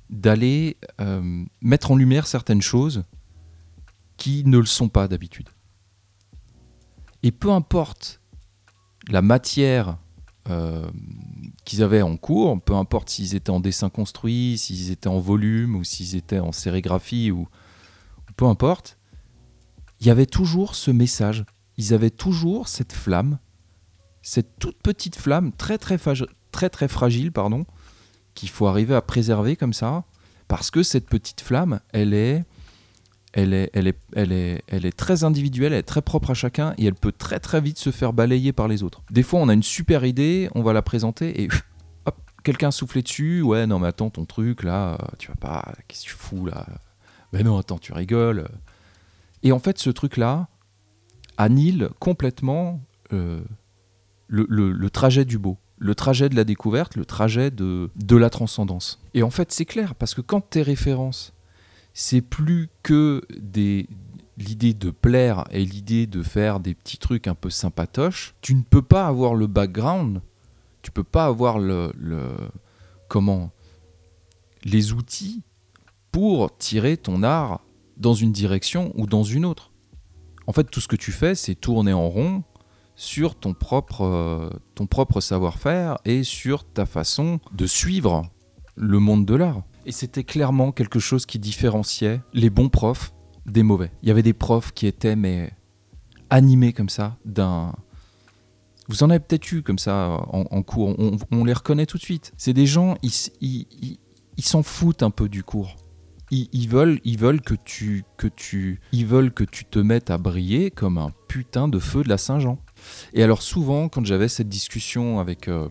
d'aller 0.08 0.76
euh, 1.00 1.44
mettre 1.60 1.90
en 1.90 1.96
lumière 1.96 2.26
certaines 2.26 2.62
choses 2.62 3.04
qui 4.16 4.44
ne 4.44 4.58
le 4.58 4.66
sont 4.66 4.88
pas 4.88 5.08
d'habitude. 5.08 5.50
Et 7.22 7.32
peu 7.32 7.50
importe 7.50 8.20
la 9.08 9.20
matière 9.20 9.98
euh, 10.48 10.88
qu'ils 11.64 11.82
avaient 11.82 12.02
en 12.02 12.16
cours, 12.16 12.60
peu 12.62 12.74
importe 12.74 13.10
s'ils 13.10 13.34
étaient 13.34 13.50
en 13.50 13.60
dessin 13.60 13.90
construit, 13.90 14.58
s'ils 14.58 14.92
étaient 14.92 15.08
en 15.08 15.18
volume 15.18 15.74
ou 15.74 15.84
s'ils 15.84 16.14
étaient 16.14 16.38
en 16.38 16.52
sérigraphie 16.52 17.30
ou 17.30 17.48
peu 18.36 18.46
importe, 18.46 18.98
il 20.00 20.06
y 20.06 20.10
avait 20.10 20.26
toujours 20.26 20.74
ce 20.74 20.90
message. 20.90 21.44
Ils 21.76 21.94
avaient 21.94 22.10
toujours 22.10 22.68
cette 22.68 22.92
flamme, 22.92 23.38
cette 24.22 24.58
toute 24.58 24.80
petite 24.82 25.16
flamme, 25.16 25.52
très 25.52 25.78
très, 25.78 25.98
très, 26.50 26.68
très 26.70 26.88
fragile, 26.88 27.32
pardon, 27.32 27.66
qu'il 28.34 28.48
faut 28.48 28.66
arriver 28.66 28.94
à 28.94 29.02
préserver 29.02 29.56
comme 29.56 29.72
ça, 29.72 30.04
parce 30.48 30.70
que 30.70 30.82
cette 30.82 31.08
petite 31.08 31.40
flamme, 31.40 31.80
elle 31.92 32.14
est, 32.14 32.44
elle 33.32 33.52
est, 33.52 33.70
elle 33.74 33.88
est, 33.88 33.98
elle 34.14 34.32
est, 34.32 34.62
elle 34.68 34.86
est 34.86 34.96
très 34.96 35.24
individuelle, 35.24 35.72
elle 35.72 35.80
est 35.80 35.82
très 35.82 36.02
propre 36.02 36.30
à 36.30 36.34
chacun, 36.34 36.74
et 36.78 36.86
elle 36.86 36.94
peut 36.94 37.12
très 37.12 37.40
très 37.40 37.60
vite 37.60 37.78
se 37.78 37.90
faire 37.90 38.12
balayer 38.12 38.52
par 38.52 38.68
les 38.68 38.82
autres. 38.82 39.02
Des 39.10 39.22
fois, 39.22 39.40
on 39.40 39.48
a 39.48 39.54
une 39.54 39.62
super 39.62 40.04
idée, 40.04 40.48
on 40.54 40.62
va 40.62 40.72
la 40.72 40.82
présenter, 40.82 41.42
et 41.42 41.48
hop, 42.06 42.16
quelqu'un 42.42 42.70
soufflé 42.70 43.02
dessus, 43.02 43.42
ouais, 43.42 43.66
non 43.66 43.78
mais 43.78 43.88
attends, 43.88 44.10
ton 44.10 44.24
truc 44.24 44.62
là, 44.62 44.98
tu 45.18 45.28
vas 45.28 45.36
pas, 45.36 45.72
qu'est-ce 45.88 46.04
que 46.04 46.10
tu 46.10 46.16
fous 46.16 46.46
là? 46.46 46.66
Ben 47.32 47.44
non, 47.44 47.58
attends, 47.58 47.78
tu 47.78 47.92
rigoles. 47.92 48.48
Et 49.46 49.52
en 49.52 49.60
fait, 49.60 49.78
ce 49.78 49.90
truc-là 49.90 50.48
annule 51.36 51.90
complètement 52.00 52.80
euh, 53.12 53.44
le, 54.26 54.90
trajet 54.90 55.24
du 55.24 55.38
beau, 55.38 55.56
le 55.78 55.94
trajet 55.94 56.28
de 56.28 56.34
la 56.34 56.42
découverte, 56.42 56.96
le 56.96 57.04
trajet 57.04 57.52
de, 57.52 57.88
la 58.10 58.28
transcendance. 58.28 59.00
Et 59.14 59.22
en 59.22 59.30
fait, 59.30 59.52
c'est 59.52 59.64
clair, 59.64 59.94
parce 59.94 60.14
que 60.14 60.20
quand 60.20 60.40
tes 60.40 60.62
références, 60.62 61.32
c'est 61.94 62.22
plus 62.22 62.70
que 62.82 63.22
l'idée 64.36 64.74
de 64.74 64.90
plaire 64.90 65.44
et 65.52 65.64
l'idée 65.64 66.08
de 66.08 66.24
faire 66.24 66.58
des 66.58 66.74
petits 66.74 66.98
trucs 66.98 67.28
un 67.28 67.36
peu 67.36 67.48
sympatoches, 67.48 68.34
tu 68.40 68.56
ne 68.56 68.62
peux 68.62 68.82
pas 68.82 69.06
avoir 69.06 69.36
le 69.36 69.46
background, 69.46 70.22
tu 70.82 70.90
peux 70.90 71.04
pas 71.04 71.26
avoir 71.26 71.60
le 71.60 71.92
comment 73.06 73.52
les 74.64 74.92
outils 74.92 75.44
pour 76.10 76.56
tirer 76.56 76.96
ton 76.96 77.22
art 77.22 77.60
dans 77.96 78.14
une 78.14 78.32
direction 78.32 78.92
ou 78.96 79.06
dans 79.06 79.22
une 79.22 79.44
autre. 79.44 79.72
En 80.46 80.52
fait, 80.52 80.64
tout 80.64 80.80
ce 80.80 80.88
que 80.88 80.96
tu 80.96 81.12
fais, 81.12 81.34
c'est 81.34 81.54
tourner 81.54 81.92
en 81.92 82.08
rond 82.08 82.44
sur 82.94 83.34
ton 83.34 83.52
propre, 83.52 84.02
euh, 84.02 84.50
ton 84.74 84.86
propre 84.86 85.20
savoir-faire 85.20 85.98
et 86.04 86.22
sur 86.22 86.64
ta 86.64 86.86
façon 86.86 87.40
de 87.52 87.66
suivre 87.66 88.30
le 88.74 88.98
monde 88.98 89.26
de 89.26 89.34
l'art. 89.34 89.62
Et 89.84 89.92
c'était 89.92 90.24
clairement 90.24 90.72
quelque 90.72 90.98
chose 90.98 91.26
qui 91.26 91.38
différenciait 91.38 92.20
les 92.32 92.50
bons 92.50 92.68
profs 92.68 93.12
des 93.44 93.62
mauvais. 93.62 93.90
Il 94.02 94.08
y 94.08 94.10
avait 94.10 94.22
des 94.22 94.32
profs 94.32 94.72
qui 94.72 94.86
étaient 94.86 95.16
mais 95.16 95.52
animés 96.30 96.72
comme 96.72 96.88
ça 96.88 97.16
d'un... 97.24 97.72
Vous 98.88 99.02
en 99.02 99.10
avez 99.10 99.20
peut-être 99.20 99.50
eu 99.50 99.62
comme 99.62 99.80
ça 99.80 100.20
en, 100.28 100.62
cours, 100.62 100.94
on, 101.32 101.44
les 101.44 101.52
reconnaît 101.52 101.86
tout 101.86 101.98
de 101.98 102.02
suite. 102.02 102.32
C'est 102.36 102.52
des 102.52 102.66
gens, 102.66 102.96
ils 103.02 103.98
s'en 104.38 104.62
foutent 104.62 105.02
un 105.02 105.10
peu 105.10 105.28
du 105.28 105.42
cours 105.42 105.74
ils, 106.30 106.68
veulent, 106.68 107.00
ils 107.04 107.18
veulent 107.18 107.40
que 107.40 107.54
tu, 107.54 108.04
que 108.16 108.26
tu, 108.26 108.80
ils 108.92 109.06
veulent 109.06 109.32
que 109.32 109.44
tu 109.44 109.64
te 109.64 109.78
mettes 109.78 110.10
à 110.10 110.18
briller 110.18 110.70
comme 110.70 110.98
un 110.98 111.12
putain 111.28 111.68
de 111.68 111.78
feu 111.78 112.02
de 112.02 112.08
la 112.08 112.18
Saint-Jean. 112.18 112.58
Et 113.14 113.22
alors 113.22 113.42
souvent, 113.42 113.88
quand 113.88 114.04
j'avais 114.04 114.28
cette 114.28 114.48
discussion 114.48 115.20
avec 115.20 115.48
euh, 115.48 115.68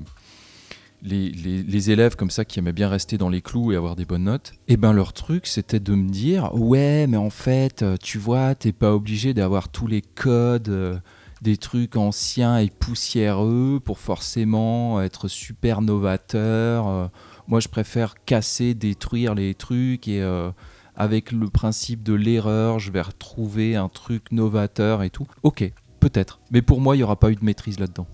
les, 1.01 1.91
élèves 1.91 2.15
comme 2.15 2.29
ça 2.29 2.45
qui 2.45 2.59
aimaient 2.59 2.73
bien 2.73 2.89
rester 2.89 3.17
dans 3.17 3.29
les 3.29 3.41
clous 3.41 3.71
et 3.71 3.75
avoir 3.75 3.95
des 3.95 4.05
bonnes 4.05 4.23
notes, 4.23 4.53
et 4.67 4.73
eh 4.73 4.77
ben 4.77 4.93
leur 4.93 5.13
truc 5.13 5.45
c'était 5.45 5.79
de 5.79 5.93
me 5.93 6.09
dire 6.09 6.53
ouais 6.55 7.05
mais 7.07 7.17
en 7.17 7.29
fait 7.29 7.83
euh, 7.83 7.97
tu 8.01 8.17
vois 8.17 8.55
t'es 8.55 8.71
pas 8.71 8.93
obligé 8.93 9.33
d'avoir 9.33 9.69
tous 9.69 9.87
les 9.87 10.01
codes. 10.01 10.69
Euh, 10.69 10.97
des 11.41 11.57
trucs 11.57 11.95
anciens 11.97 12.57
et 12.57 12.69
poussiéreux 12.69 13.79
pour 13.83 13.99
forcément 13.99 15.01
être 15.01 15.27
super 15.27 15.81
novateur 15.81 17.11
Moi, 17.47 17.59
je 17.59 17.67
préfère 17.67 18.15
casser, 18.25 18.73
détruire 18.73 19.35
les 19.35 19.53
trucs 19.53 20.07
et 20.07 20.21
euh, 20.21 20.51
avec 20.95 21.31
le 21.31 21.49
principe 21.49 22.03
de 22.03 22.13
l'erreur, 22.13 22.79
je 22.79 22.91
vais 22.91 23.01
retrouver 23.01 23.75
un 23.75 23.89
truc 23.89 24.31
novateur 24.31 25.03
et 25.03 25.09
tout. 25.09 25.27
Ok, 25.43 25.71
peut-être. 25.99 26.39
Mais 26.51 26.61
pour 26.61 26.81
moi, 26.81 26.95
il 26.95 26.99
n'y 26.99 27.03
aura 27.03 27.19
pas 27.19 27.31
eu 27.31 27.35
de 27.35 27.43
maîtrise 27.43 27.79
là-dedans. 27.79 28.07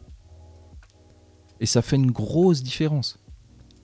Et 1.60 1.66
ça 1.66 1.82
fait 1.82 1.96
une 1.96 2.12
grosse 2.12 2.64
différence. 2.64 3.20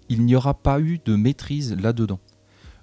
Il 0.10 0.25
n'y 0.25 0.36
aura 0.36 0.55
pas 0.55 0.79
eu 0.79 0.99
de 1.03 1.15
maîtrise 1.15 1.75
là-dedans. 1.79 2.19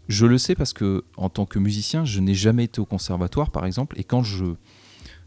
Je 0.09 0.27
le 0.27 0.39
sais 0.39 0.55
parce 0.55 0.73
que 0.73 1.05
en 1.17 1.31
tant 1.31 1.47
que 1.47 1.59
musicien, 1.59 2.05
je 2.05 2.21
n'ai 2.21 2.35
jamais 2.35 2.65
été 2.65 2.81
au 2.81 2.85
conservatoire, 2.85 3.51
par 3.51 3.65
exemple, 3.65 3.99
et 3.99 4.05
quand 4.05 4.23
je, 4.23 4.45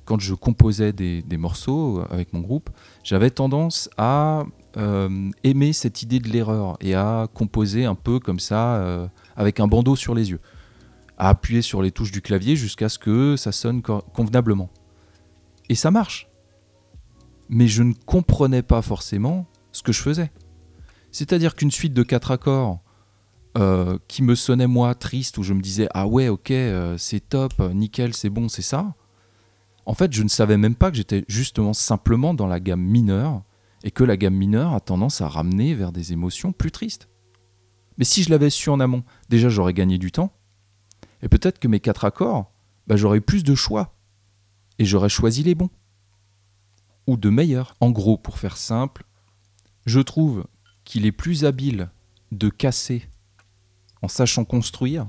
quand 0.05 0.19
je 0.19 0.33
composais 0.35 0.93
des, 0.93 1.23
morceaux 1.37 2.03
avec 2.09 2.31
mon 2.33 2.39
groupe, 2.39 2.69
j'avais 3.03 3.31
tendance 3.31 3.89
à 3.97 4.45
euh, 4.77 5.31
aimer 5.43 5.73
cette 5.73 6.03
idée 6.03 6.19
de 6.19 6.29
l'erreur 6.29 6.77
et 6.81 6.93
à 6.93 7.27
composer 7.33 7.85
un 7.85 7.95
peu 7.95 8.19
comme 8.19 8.39
ça, 8.39 8.75
euh, 8.75 9.07
avec 9.35 9.59
un 9.59 9.67
bandeau 9.67 9.95
sur 9.95 10.13
les 10.13 10.29
yeux, 10.29 10.39
à 11.17 11.29
appuyer 11.29 11.63
sur 11.63 11.81
les 11.81 11.91
touches 11.91 12.11
du 12.11 12.21
clavier 12.21 12.55
jusqu'à 12.55 12.87
ce 12.87 12.99
que 12.99 13.35
ça 13.37 13.51
sonne 13.51 13.81
convenablement. 13.81 14.69
Et 15.69 15.75
ça 15.75 15.89
marche. 15.89 16.29
Mais 17.49 17.67
je 17.67 17.81
ne 17.81 17.93
comprenais 17.93 18.61
pas 18.61 18.83
forcément 18.83 19.47
ce 19.71 19.81
que 19.81 19.91
je 19.91 20.01
faisais. 20.01 20.31
C'est-à-dire 21.11 21.55
qu'une 21.55 21.71
suite 21.71 21.93
de 21.93 22.03
quatre 22.03 22.29
accords 22.29 22.79
euh, 23.57 23.97
qui 24.07 24.21
me 24.21 24.35
sonnait 24.35 24.67
moi 24.67 24.93
triste, 24.93 25.39
où 25.39 25.43
je 25.43 25.53
me 25.53 25.61
disais 25.61 25.87
ah 25.93 26.05
ouais 26.05 26.27
ok 26.27 26.53
c'est 26.97 27.29
top, 27.29 27.59
nickel, 27.73 28.13
c'est 28.13 28.29
bon, 28.29 28.47
c'est 28.47 28.61
ça. 28.61 28.93
En 29.87 29.95
fait, 29.95 30.13
je 30.13 30.21
ne 30.21 30.27
savais 30.27 30.57
même 30.57 30.75
pas 30.75 30.91
que 30.91 30.97
j'étais 30.97 31.23
justement 31.27 31.73
simplement 31.73 32.33
dans 32.33 32.45
la 32.45 32.59
gamme 32.59 32.81
mineure 32.81 33.41
et 33.83 33.91
que 33.91 34.03
la 34.03 34.17
gamme 34.17 34.35
mineure 34.35 34.73
a 34.73 34.79
tendance 34.79 35.21
à 35.21 35.27
ramener 35.27 35.73
vers 35.73 35.91
des 35.91 36.13
émotions 36.13 36.51
plus 36.51 36.71
tristes. 36.71 37.09
Mais 37.97 38.05
si 38.05 38.23
je 38.23 38.29
l'avais 38.29 38.49
su 38.49 38.69
en 38.69 38.79
amont, 38.79 39.03
déjà 39.29 39.49
j'aurais 39.49 39.73
gagné 39.73 39.97
du 39.97 40.11
temps 40.11 40.33
et 41.21 41.29
peut-être 41.29 41.59
que 41.59 41.67
mes 41.67 41.79
quatre 41.79 42.05
accords, 42.05 42.51
bah, 42.85 42.95
j'aurais 42.95 43.21
plus 43.21 43.43
de 43.43 43.55
choix 43.55 43.95
et 44.79 44.85
j'aurais 44.85 45.09
choisi 45.09 45.43
les 45.43 45.55
bons 45.55 45.69
ou 47.07 47.17
de 47.17 47.29
meilleurs. 47.29 47.75
En 47.79 47.91
gros, 47.91 48.17
pour 48.17 48.37
faire 48.37 48.57
simple, 48.57 49.03
je 49.85 49.99
trouve 49.99 50.45
qu'il 50.83 51.05
est 51.05 51.11
plus 51.11 51.45
habile 51.45 51.89
de 52.31 52.49
casser 52.49 53.09
en 54.01 54.07
sachant 54.07 54.45
construire 54.45 55.07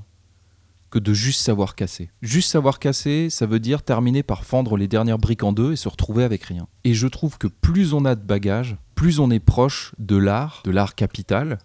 que 0.90 0.98
de 0.98 1.12
juste 1.12 1.40
savoir 1.40 1.74
casser. 1.74 2.10
Juste 2.22 2.50
savoir 2.50 2.78
casser, 2.78 3.30
ça 3.30 3.46
veut 3.46 3.60
dire 3.60 3.82
terminer 3.82 4.22
par 4.22 4.44
fendre 4.44 4.76
les 4.76 4.88
dernières 4.88 5.18
briques 5.18 5.42
en 5.42 5.52
deux 5.52 5.72
et 5.72 5.76
se 5.76 5.88
retrouver 5.88 6.24
avec 6.24 6.44
rien. 6.44 6.66
Et 6.84 6.94
je 6.94 7.06
trouve 7.06 7.38
que 7.38 7.46
plus 7.46 7.92
on 7.92 8.04
a 8.04 8.14
de 8.14 8.24
bagages, 8.24 8.76
plus 8.94 9.20
on 9.20 9.30
est 9.30 9.40
proche 9.40 9.94
de 9.98 10.16
l'art, 10.16 10.62
de 10.64 10.70
l'art 10.70 10.94
capital, 10.94 11.58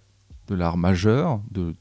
de 0.47 0.55
l'art 0.55 0.77
majeur, 0.77 1.41
de, 1.51 1.73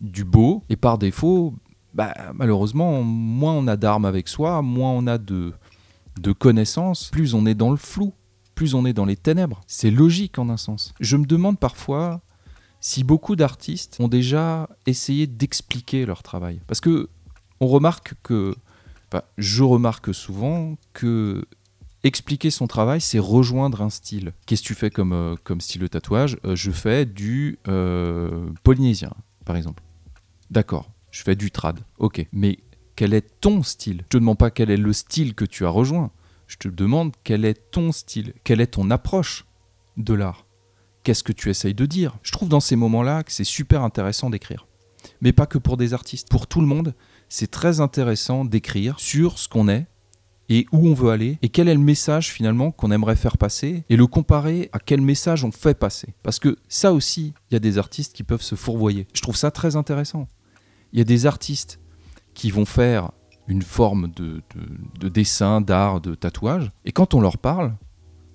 du 0.00 0.24
beau. 0.24 0.64
Et 0.68 0.76
par 0.76 0.98
défaut, 0.98 1.54
bah, 1.94 2.12
malheureusement, 2.34 3.02
moins 3.02 3.52
on 3.52 3.66
a 3.68 3.76
d'armes 3.76 4.04
avec 4.04 4.28
soi, 4.28 4.62
moins 4.62 4.90
on 4.90 5.06
a 5.06 5.18
de, 5.18 5.52
de 6.20 6.32
connaissances, 6.32 7.10
plus 7.10 7.34
on 7.34 7.46
est 7.46 7.54
dans 7.54 7.70
le 7.70 7.76
flou, 7.76 8.12
plus 8.54 8.74
on 8.74 8.84
est 8.84 8.92
dans 8.92 9.04
les 9.04 9.16
ténèbres. 9.16 9.60
C'est 9.66 9.90
logique 9.90 10.38
en 10.38 10.48
un 10.48 10.56
sens. 10.56 10.94
Je 11.00 11.16
me 11.16 11.26
demande 11.26 11.58
parfois 11.58 12.20
si 12.84 13.02
beaucoup 13.02 13.34
d'artistes 13.34 13.96
ont 13.98 14.08
déjà 14.08 14.68
essayé 14.84 15.26
d'expliquer 15.26 16.04
leur 16.04 16.22
travail. 16.22 16.60
Parce 16.66 16.82
que 16.82 17.08
on 17.60 17.66
remarque 17.66 18.12
que, 18.22 18.54
je 19.38 19.62
remarque 19.62 20.14
souvent 20.14 20.76
que 20.92 21.46
expliquer 22.02 22.50
son 22.50 22.66
travail, 22.66 23.00
c'est 23.00 23.18
rejoindre 23.18 23.80
un 23.80 23.88
style. 23.88 24.34
Qu'est-ce 24.44 24.60
que 24.60 24.66
tu 24.66 24.74
fais 24.74 24.90
comme, 24.90 25.14
euh, 25.14 25.34
comme 25.44 25.62
style 25.62 25.80
de 25.80 25.86
tatouage? 25.86 26.36
Euh, 26.44 26.56
Je 26.56 26.70
fais 26.70 27.06
du 27.06 27.58
euh, 27.68 28.50
polynésien, 28.62 29.14
par 29.46 29.56
exemple. 29.56 29.82
D'accord, 30.50 30.90
je 31.10 31.22
fais 31.22 31.36
du 31.36 31.50
trad. 31.50 31.80
Ok, 31.96 32.26
mais 32.32 32.58
quel 32.96 33.14
est 33.14 33.40
ton 33.40 33.62
style? 33.62 34.02
Je 34.02 34.08
te 34.08 34.18
demande 34.18 34.36
pas 34.36 34.50
quel 34.50 34.68
est 34.70 34.76
le 34.76 34.92
style 34.92 35.34
que 35.34 35.46
tu 35.46 35.64
as 35.64 35.70
rejoint. 35.70 36.10
Je 36.48 36.56
te 36.56 36.68
demande 36.68 37.14
quel 37.24 37.46
est 37.46 37.70
ton 37.70 37.92
style, 37.92 38.34
quelle 38.44 38.60
est 38.60 38.74
ton 38.74 38.90
approche 38.90 39.46
de 39.96 40.12
l'art 40.12 40.43
qu'est-ce 41.04 41.22
que 41.22 41.32
tu 41.32 41.50
essayes 41.50 41.74
de 41.74 41.86
dire? 41.86 42.16
Je 42.22 42.32
trouve 42.32 42.48
dans 42.48 42.60
ces 42.60 42.76
moments-là 42.76 43.22
que 43.22 43.30
c'est 43.30 43.44
super 43.44 43.82
intéressant 43.84 44.30
d'écrire. 44.30 44.66
Mais 45.20 45.32
pas 45.32 45.46
que 45.46 45.58
pour 45.58 45.76
des 45.76 45.94
artistes, 45.94 46.28
pour 46.28 46.46
tout 46.46 46.60
le 46.60 46.66
monde, 46.66 46.94
c'est 47.28 47.50
très 47.50 47.80
intéressant 47.80 48.44
d'écrire 48.44 48.98
sur 48.98 49.38
ce 49.38 49.48
qu'on 49.48 49.68
est 49.68 49.86
et 50.48 50.66
où 50.72 50.88
on 50.88 50.94
veut 50.94 51.10
aller 51.10 51.38
et 51.42 51.48
quel 51.48 51.68
est 51.68 51.74
le 51.74 51.80
message 51.80 52.30
finalement 52.30 52.70
qu'on 52.70 52.90
aimerait 52.90 53.16
faire 53.16 53.38
passer 53.38 53.84
et 53.88 53.96
le 53.96 54.06
comparer 54.06 54.68
à 54.72 54.78
quel 54.78 55.00
message 55.00 55.44
on 55.44 55.52
fait 55.52 55.78
passer. 55.78 56.14
Parce 56.22 56.38
que 56.38 56.56
ça 56.68 56.92
aussi, 56.92 57.34
il 57.50 57.54
y 57.54 57.56
a 57.56 57.60
des 57.60 57.78
artistes 57.78 58.14
qui 58.14 58.22
peuvent 58.22 58.42
se 58.42 58.54
fourvoyer. 58.54 59.06
Je 59.14 59.22
trouve 59.22 59.36
ça 59.36 59.50
très 59.50 59.76
intéressant. 59.76 60.28
Il 60.92 60.98
y 60.98 61.02
a 61.02 61.04
des 61.04 61.26
artistes 61.26 61.80
qui 62.34 62.50
vont 62.50 62.64
faire 62.66 63.12
une 63.46 63.62
forme 63.62 64.10
de, 64.16 64.42
de 64.98 65.08
dessin, 65.08 65.60
d'art, 65.60 66.00
de 66.00 66.14
tatouage, 66.14 66.72
et 66.86 66.92
quand 66.92 67.12
on 67.12 67.20
leur 67.20 67.36
parle, 67.36 67.74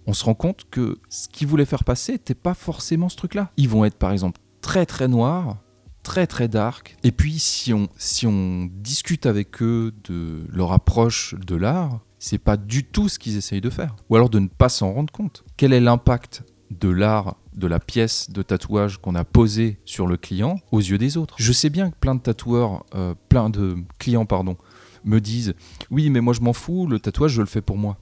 on 0.10 0.13
se 0.13 0.26
rend 0.26 0.34
compte 0.34 0.65
que 0.72 0.98
ce 1.08 1.30
qu'ils 1.30 1.45
voulaient 1.45 1.65
faire 1.65 1.84
passer 1.84 2.13
n'était 2.13 2.34
pas 2.34 2.56
forcément 2.56 3.10
ce 3.10 3.15
truc-là. 3.15 3.52
Ils 3.58 3.69
vont 3.69 3.86
être 3.86 3.95
par 3.95 4.12
exemple 4.12 4.41
très 4.60 4.88
très 4.88 5.08
noirs, 5.08 5.58
très 6.02 6.26
très 6.26 6.48
dark. 6.48 6.98
Et 7.04 7.12
puis 7.12 7.38
si 7.38 7.76
on, 7.76 7.89
si 7.95 8.26
on 8.26 8.67
discute 8.74 9.28
avec 9.28 9.62
eux 9.62 9.93
de 10.06 10.48
leur 10.50 10.72
approche 10.72 11.36
de 11.36 11.56
l'art, 11.56 12.00
c'est 12.17 12.39
pas 12.39 12.58
du 12.58 12.84
tout 12.86 13.08
ce 13.08 13.19
qu'ils 13.19 13.38
essayent 13.38 13.62
de 13.62 13.69
faire. 13.69 13.95
Ou 14.10 14.15
alors 14.15 14.32
de 14.32 14.39
ne 14.39 14.48
pas 14.48 14.67
s'en 14.67 14.91
rendre 14.91 15.13
compte. 15.13 15.43
Quel 15.58 15.74
est 15.74 15.80
l'impact 15.80 16.41
de 16.72 16.89
l'art, 16.89 17.38
de 17.54 17.67
la 17.67 17.80
pièce 17.80 18.32
de 18.32 18.41
tatouage 18.41 18.98
qu'on 18.98 19.13
a 19.13 19.24
posée 19.24 19.80
sur 19.86 20.08
le 20.08 20.17
client 20.17 20.60
aux 20.72 20.80
yeux 20.80 20.98
des 20.98 21.17
autres? 21.17 21.36
Je 21.38 21.54
sais 21.54 21.69
bien 21.69 21.91
que 21.91 21.95
plein 21.98 22.15
de 22.15 22.22
tatoueurs, 22.22 22.84
euh, 22.95 23.13
plein 23.30 23.52
de 23.52 23.76
clients, 24.00 24.26
pardon, 24.26 24.58
me 25.04 25.19
disent 25.19 25.54
Oui, 25.91 26.10
mais 26.10 26.19
moi 26.19 26.34
je 26.34 26.41
m'en 26.41 26.54
fous, 26.54 26.88
le 26.88 27.00
tatouage 27.00 27.34
je 27.34 27.41
le 27.41 27.48
fais 27.48 27.62
pour 27.62 27.78
moi. 27.78 28.00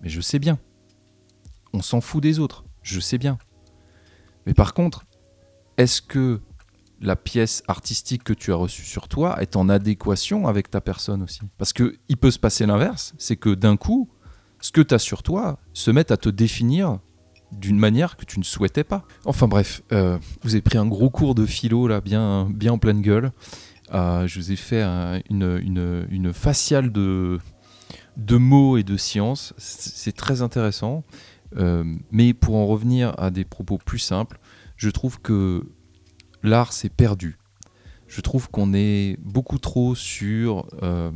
Mais 0.00 0.08
je 0.08 0.22
sais 0.22 0.38
bien 0.38 0.58
on 1.78 1.82
s'en 1.82 2.00
fout 2.00 2.20
des 2.20 2.40
autres, 2.40 2.64
je 2.82 2.98
sais 2.98 3.18
bien. 3.18 3.38
Mais 4.46 4.54
par 4.54 4.74
contre, 4.74 5.04
est-ce 5.76 6.02
que 6.02 6.40
la 7.00 7.14
pièce 7.14 7.62
artistique 7.68 8.24
que 8.24 8.32
tu 8.32 8.52
as 8.52 8.56
reçue 8.56 8.82
sur 8.82 9.06
toi 9.06 9.40
est 9.40 9.54
en 9.54 9.68
adéquation 9.68 10.48
avec 10.48 10.70
ta 10.70 10.80
personne 10.80 11.22
aussi? 11.22 11.40
Parce 11.56 11.72
que 11.72 11.96
il 12.08 12.16
peut 12.16 12.32
se 12.32 12.40
passer 12.40 12.66
l'inverse, 12.66 13.14
c'est 13.16 13.36
que 13.36 13.54
d'un 13.54 13.76
coup, 13.76 14.10
ce 14.60 14.72
que 14.72 14.80
tu 14.80 14.92
as 14.92 14.98
sur 14.98 15.22
toi 15.22 15.60
se 15.72 15.92
met 15.92 16.10
à 16.10 16.16
te 16.16 16.28
définir 16.28 16.98
d'une 17.52 17.78
manière 17.78 18.16
que 18.16 18.24
tu 18.24 18.40
ne 18.40 18.44
souhaitais 18.44 18.84
pas. 18.84 19.04
Enfin 19.24 19.46
bref, 19.46 19.82
euh, 19.92 20.18
vous 20.42 20.54
avez 20.54 20.62
pris 20.62 20.78
un 20.78 20.86
gros 20.86 21.10
cours 21.10 21.36
de 21.36 21.46
philo 21.46 21.86
là, 21.86 22.00
bien, 22.00 22.50
bien 22.50 22.72
en 22.72 22.78
pleine 22.78 23.02
gueule. 23.02 23.30
Euh, 23.94 24.26
je 24.26 24.40
vous 24.40 24.50
ai 24.50 24.56
fait 24.56 24.82
une, 25.30 26.32
faciale 26.32 26.90
de 26.90 27.38
mots 28.36 28.76
et 28.78 28.82
de 28.82 28.96
sciences. 28.96 29.54
C'est 29.58 30.16
très 30.16 30.42
intéressant. 30.42 31.04
Euh, 31.56 31.84
mais 32.10 32.34
pour 32.34 32.56
en 32.56 32.66
revenir 32.66 33.14
à 33.18 33.30
des 33.30 33.44
propos 33.44 33.78
plus 33.78 33.98
simples, 33.98 34.38
je 34.76 34.90
trouve 34.90 35.20
que 35.20 35.64
l'art 36.42 36.72
s'est 36.72 36.88
perdu. 36.88 37.38
Je 38.06 38.20
trouve 38.20 38.50
qu'on 38.50 38.72
est 38.74 39.18
beaucoup 39.20 39.58
trop 39.58 39.94
sur 39.94 40.66
euh, 40.82 41.10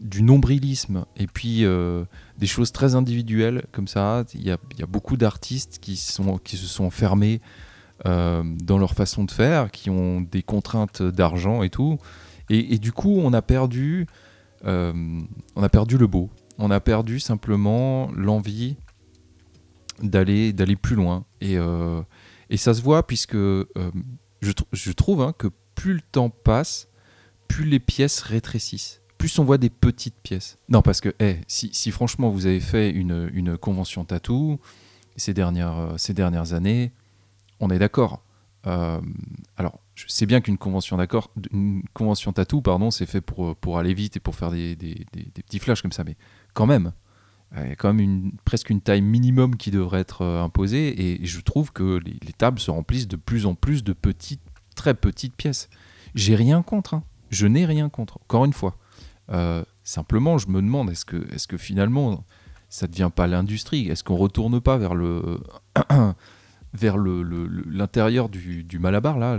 du 0.00 0.22
nombrilisme 0.22 1.06
et 1.16 1.26
puis 1.26 1.64
euh, 1.64 2.04
des 2.38 2.46
choses 2.46 2.70
très 2.70 2.94
individuelles 2.94 3.64
comme 3.72 3.88
ça. 3.88 4.24
Il 4.34 4.42
y 4.42 4.50
a, 4.50 4.58
beaucoup 4.86 5.16
d'artistes 5.16 5.78
qui, 5.80 5.96
se 5.96 6.12
sont 6.12 6.84
enfermés 6.84 7.40
dans 8.04 8.78
leur 8.78 8.92
façon 8.92 9.24
de 9.24 9.30
faire, 9.30 9.70
qui 9.70 9.88
ont 9.88 10.20
des 10.20 10.42
contraintes 10.42 11.02
d'argent 11.02 11.62
et 11.62 11.70
tout. 11.70 11.98
Et, 12.50 12.74
et, 12.74 12.78
du 12.78 12.92
coup, 12.92 13.18
on 13.18 13.32
a 13.32 13.40
perdu, 13.40 14.06
on 14.64 15.62
a 15.62 15.68
perdu 15.70 15.96
le 15.96 16.06
beau. 16.06 16.30
On 16.58 16.70
a 16.70 16.78
perdu 16.78 17.20
simplement 17.20 18.10
l'envie 18.14 18.76
d'aller 20.02 20.52
d'aller 20.52 20.76
plus 20.76 20.96
loin. 20.96 21.24
Et, 21.40 21.56
euh, 21.56 22.02
et 22.50 22.56
ça 22.56 22.74
se 22.74 22.82
voit 22.82 23.06
puisque 23.06 23.34
euh, 23.34 23.64
je, 24.40 24.52
je, 24.72 24.92
trouve 24.92 25.22
hein, 25.22 25.34
que 25.36 25.48
plus 25.74 25.94
le 25.94 26.00
temps 26.00 26.30
passe, 26.30 26.88
plus 27.48 27.64
les 27.64 27.80
pièces 27.80 28.20
rétrécissent. 28.20 29.00
Plus 29.18 29.38
on 29.38 29.44
voit 29.44 29.58
des 29.58 29.70
petites 29.70 30.16
pièces. 30.22 30.58
Non, 30.68 30.82
parce 30.82 31.00
que 31.00 31.14
si, 31.46 31.70
si, 31.72 31.90
franchement 31.90 32.30
vous 32.30 32.46
avez 32.46 32.60
fait 32.60 32.90
une, 32.90 33.30
une 33.32 33.56
convention 33.56 34.04
tatou 34.04 34.60
ces 35.16 35.32
dernières, 35.32 35.78
euh, 35.78 35.94
ces 35.96 36.12
dernières 36.12 36.52
années, 36.52 36.92
on 37.60 37.70
est 37.70 37.78
d'accord. 37.78 38.22
alors, 38.64 39.80
je 39.94 40.04
sais 40.08 40.26
bien 40.26 40.40
qu'une 40.40 40.58
convention 40.58 40.96
d'accord, 40.96 41.30
une 41.52 41.84
convention 41.94 42.32
tatou, 42.32 42.60
pardon, 42.60 42.90
c'est 42.90 43.06
fait 43.06 43.20
pour, 43.20 43.54
pour 43.56 43.78
aller 43.78 43.94
vite 43.94 44.16
et 44.16 44.20
pour 44.20 44.34
faire 44.34 44.50
des, 44.50 44.74
des, 44.74 45.06
des, 45.12 45.22
des 45.32 45.42
petits 45.42 45.60
flashs 45.60 45.80
comme 45.80 45.92
ça, 45.92 46.02
mais 46.02 46.16
quand 46.52 46.66
même, 46.66 46.92
il 47.64 47.70
y 47.70 47.72
a 47.72 47.76
quand 47.76 47.88
même 47.88 48.00
une, 48.00 48.32
presque 48.44 48.70
une 48.70 48.80
taille 48.80 49.00
minimum 49.00 49.56
qui 49.56 49.70
devrait 49.70 50.00
être 50.00 50.22
euh, 50.22 50.42
imposée 50.42 51.12
et 51.14 51.24
je 51.24 51.40
trouve 51.40 51.72
que 51.72 52.00
les, 52.04 52.32
tables 52.32 52.58
se 52.58 52.70
remplissent 52.70 53.08
de 53.08 53.16
plus 53.16 53.46
en 53.46 53.54
plus 53.54 53.82
de 53.82 53.92
petites, 53.92 54.42
très 54.74 54.94
petites 54.94 55.34
pièces. 55.34 55.68
J'ai 56.14 56.34
rien 56.34 56.62
contre, 56.62 56.94
hein. 56.94 57.04
je 57.30 57.46
n'ai 57.46 57.64
rien 57.64 57.88
contre, 57.88 58.18
encore 58.22 58.44
une 58.44 58.52
fois. 58.52 58.76
Euh, 59.30 59.64
simplement, 59.84 60.38
je 60.38 60.48
me 60.48 60.60
demande, 60.60 60.90
est-ce 60.90 61.04
que, 61.04 61.16
est 61.32 61.46
que 61.46 61.56
finalement, 61.56 62.24
ça 62.68 62.86
ne 62.86 62.92
devient 62.92 63.10
pas 63.14 63.26
l'industrie? 63.26 63.88
Est-ce 63.88 64.04
qu'on 64.04 64.16
retourne 64.16 64.60
pas 64.60 64.76
vers 64.76 64.94
le, 64.94 65.40
vers 66.74 66.98
l'intérieur 66.98 68.26
le, 68.26 68.30
du, 68.30 68.64
du, 68.64 68.78
Malabar, 68.78 69.18
là, 69.18 69.38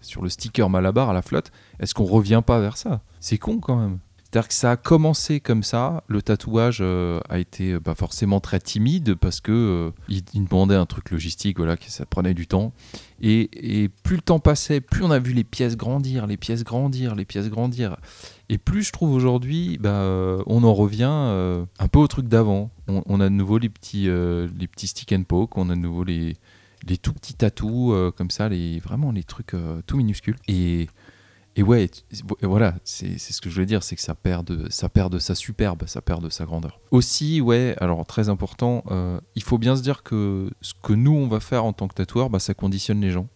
sur 0.00 0.22
le 0.22 0.28
sticker 0.28 0.68
Malabar 0.68 1.10
à 1.10 1.12
la 1.12 1.22
flotte, 1.22 1.50
est-ce 1.80 1.94
qu'on 1.94 2.04
revient 2.04 2.42
pas 2.44 2.60
vers 2.60 2.76
ça? 2.76 3.00
C'est 3.20 3.38
con 3.38 3.58
quand 3.58 3.76
même. 3.76 3.98
C'est-à-dire 4.30 4.48
que 4.48 4.54
ça 4.54 4.72
a 4.72 4.76
commencé 4.76 5.40
comme 5.40 5.62
ça. 5.62 6.04
Le 6.06 6.20
tatouage 6.20 6.80
euh, 6.82 7.18
a 7.30 7.38
été 7.38 7.72
euh, 7.72 7.80
bah, 7.80 7.94
forcément 7.94 8.40
très 8.40 8.60
timide 8.60 9.14
parce 9.14 9.40
que 9.40 9.52
euh, 9.52 9.90
il, 10.10 10.44
demandait 10.44 10.74
un 10.74 10.84
truc 10.84 11.10
logistique, 11.10 11.56
voilà, 11.56 11.78
que 11.78 11.90
ça 11.90 12.04
prenait 12.04 12.34
du 12.34 12.46
temps. 12.46 12.74
Et, 13.22 13.88
plus 14.02 14.16
le 14.16 14.22
temps 14.22 14.38
passait, 14.38 14.82
plus 14.82 15.02
on 15.02 15.10
a 15.10 15.18
vu 15.18 15.32
les 15.32 15.44
pièces 15.44 15.78
grandir, 15.78 16.26
les 16.26 16.36
pièces 16.36 16.62
grandir, 16.62 17.14
les 17.14 17.24
pièces 17.24 17.48
grandir. 17.48 17.96
Et 18.50 18.58
plus 18.58 18.82
je 18.82 18.92
trouve 18.92 19.12
aujourd'hui, 19.12 19.78
bah, 19.80 20.04
on 20.46 20.62
en 20.62 20.74
revient 20.74 21.04
un 21.04 21.88
peu 21.90 21.98
au 21.98 22.06
truc 22.06 22.28
d'avant. 22.28 22.70
On, 22.86 23.20
a 23.20 23.24
de 23.24 23.34
nouveau 23.34 23.58
les 23.58 23.68
petits, 23.68 24.04
les 24.04 24.66
petits 24.68 24.86
stick 24.86 25.12
and 25.12 25.24
poke, 25.24 25.58
on 25.58 25.68
a 25.70 25.74
de 25.74 25.80
nouveau 25.80 26.04
les, 26.04 26.36
les 26.86 26.96
tout 26.96 27.12
petits 27.12 27.34
tatous 27.34 28.12
comme 28.16 28.30
ça, 28.30 28.48
les, 28.48 28.78
vraiment 28.78 29.10
les 29.10 29.24
trucs 29.24 29.56
tout 29.86 29.96
minuscules. 29.96 30.36
Et 30.46 30.88
et 31.58 31.62
ouais, 31.64 31.90
voilà, 32.42 32.76
c'est 32.84 33.18
ce 33.18 33.40
que 33.40 33.50
je 33.50 33.54
voulais 33.56 33.66
dire, 33.66 33.82
c'est 33.82 33.96
que 33.96 34.00
ça 34.00 34.14
perd, 34.14 34.46
de, 34.46 34.70
ça 34.70 34.88
perd 34.88 35.12
de 35.12 35.18
sa 35.18 35.34
superbe, 35.34 35.88
ça 35.88 36.00
perd 36.00 36.22
de 36.22 36.28
sa 36.28 36.44
grandeur. 36.44 36.78
Aussi, 36.92 37.40
ouais, 37.40 37.74
alors 37.80 38.06
très 38.06 38.28
important, 38.28 38.84
euh, 38.92 39.20
il 39.34 39.42
faut 39.42 39.58
bien 39.58 39.74
se 39.74 39.82
dire 39.82 40.04
que 40.04 40.50
ce 40.60 40.72
que 40.80 40.92
nous, 40.92 41.10
on 41.10 41.26
va 41.26 41.40
faire 41.40 41.64
en 41.64 41.72
tant 41.72 41.88
que 41.88 41.94
tatoueur, 41.94 42.30
bah, 42.30 42.38
ça 42.38 42.54
conditionne 42.54 43.00
les 43.00 43.10
gens. 43.10 43.26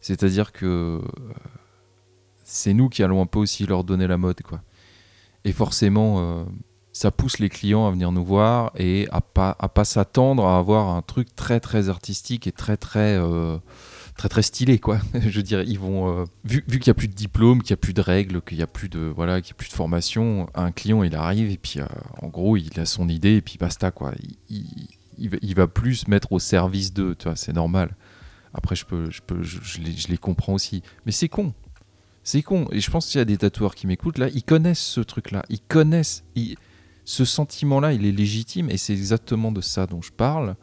C'est-à-dire 0.00 0.52
que 0.52 1.00
euh, 1.02 1.32
c'est 2.44 2.72
nous 2.72 2.88
qui 2.88 3.02
allons 3.02 3.20
un 3.20 3.26
peu 3.26 3.40
aussi 3.40 3.66
leur 3.66 3.82
donner 3.82 4.06
la 4.06 4.16
mode, 4.16 4.42
quoi. 4.42 4.60
Et 5.44 5.50
forcément, 5.50 6.20
euh, 6.20 6.44
ça 6.92 7.10
pousse 7.10 7.40
les 7.40 7.48
clients 7.48 7.88
à 7.88 7.90
venir 7.90 8.12
nous 8.12 8.24
voir 8.24 8.70
et 8.76 9.08
à 9.10 9.20
pas, 9.20 9.56
à 9.58 9.68
pas 9.68 9.84
s'attendre 9.84 10.46
à 10.46 10.56
avoir 10.58 10.90
un 10.90 11.02
truc 11.02 11.34
très, 11.34 11.58
très 11.58 11.88
artistique 11.88 12.46
et 12.46 12.52
très, 12.52 12.76
très 12.76 13.18
très 14.16 14.28
très 14.28 14.42
stylé 14.42 14.78
quoi. 14.78 14.98
je 15.14 15.36
veux 15.36 15.42
dire, 15.42 15.62
ils 15.62 15.78
vont 15.78 16.20
euh, 16.20 16.24
vu, 16.44 16.64
vu 16.66 16.78
qu'il 16.78 16.88
y 16.88 16.90
a 16.90 16.94
plus 16.94 17.08
de 17.08 17.14
diplôme, 17.14 17.62
qu'il 17.62 17.70
y 17.70 17.74
a 17.74 17.78
plus 17.78 17.92
de 17.92 18.00
règles, 18.00 18.40
qu'il 18.42 18.58
y 18.58 18.62
a 18.62 18.66
plus 18.66 18.88
de 18.88 19.00
voilà, 19.00 19.40
qu'il 19.40 19.50
y 19.50 19.52
a 19.52 19.56
plus 19.56 19.68
de 19.68 19.74
formation, 19.74 20.48
un 20.54 20.72
client 20.72 21.02
il 21.02 21.14
arrive 21.14 21.50
et 21.50 21.58
puis 21.58 21.80
euh, 21.80 21.86
en 22.22 22.28
gros 22.28 22.56
il 22.56 22.78
a 22.80 22.86
son 22.86 23.08
idée 23.08 23.36
et 23.36 23.42
puis 23.42 23.58
basta 23.58 23.90
quoi. 23.90 24.12
Il, 24.48 24.66
il, 25.18 25.54
va 25.54 25.66
plus 25.66 25.94
se 25.94 26.10
mettre 26.10 26.32
au 26.32 26.38
service 26.38 26.92
d'eux, 26.92 27.14
tu 27.18 27.24
vois, 27.24 27.36
c'est 27.36 27.54
normal. 27.54 27.94
Après 28.54 28.76
je 28.76 28.84
peux 28.84 29.10
je 29.10 29.20
peux 29.22 29.42
je, 29.42 29.78
les, 29.80 29.92
je 29.92 30.08
les, 30.08 30.18
comprends 30.18 30.54
aussi, 30.54 30.82
mais 31.04 31.12
c'est 31.12 31.28
con. 31.28 31.52
C'est 32.22 32.42
con 32.42 32.66
et 32.72 32.80
je 32.80 32.90
pense 32.90 33.06
qu'il 33.06 33.18
y 33.18 33.22
a 33.22 33.24
des 33.24 33.36
tatoueurs 33.36 33.74
qui 33.74 33.86
m'écoutent 33.86 34.18
là, 34.18 34.28
ils 34.34 34.42
connaissent 34.42 34.80
ce 34.80 35.00
truc 35.00 35.30
là, 35.30 35.44
ils 35.48 35.60
connaissent 35.60 36.24
ce 37.04 37.24
sentiment 37.24 37.80
là, 37.80 37.92
il 37.92 38.04
est 38.04 38.12
légitime 38.12 38.68
et 38.70 38.76
c'est 38.76 38.92
exactement 38.92 39.52
de 39.52 39.60
ça 39.60 39.86
dont 39.86 40.02
je 40.02 40.10
parle 40.10 40.56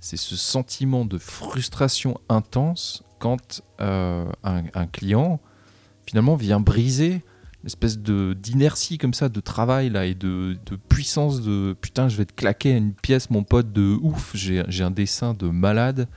c'est 0.00 0.16
ce 0.16 0.36
sentiment 0.36 1.04
de 1.04 1.18
frustration 1.18 2.18
intense 2.28 3.02
quand 3.18 3.62
euh, 3.80 4.30
un, 4.44 4.86
client 4.86 5.40
finalement 6.06 6.36
vient 6.36 6.60
briser 6.60 7.22
l'espèce 7.64 7.98
de 7.98 8.32
d'inertie 8.32 8.98
comme 8.98 9.12
ça 9.12 9.28
de 9.28 9.40
travail 9.40 9.90
là 9.90 10.06
et 10.06 10.14
de, 10.14 10.56
puissance 10.88 11.42
de 11.42 11.76
putain 11.80 12.08
je 12.08 12.16
vais 12.16 12.24
te 12.24 12.32
claquer 12.32 12.76
une 12.76 12.92
pièce 12.92 13.30
mon 13.30 13.42
pote 13.42 13.72
de 13.72 13.98
ouf 14.00 14.32
j'ai 14.34 14.82
un 14.82 14.90
dessin 14.90 15.34
de 15.34 15.48
malade. 15.48 16.08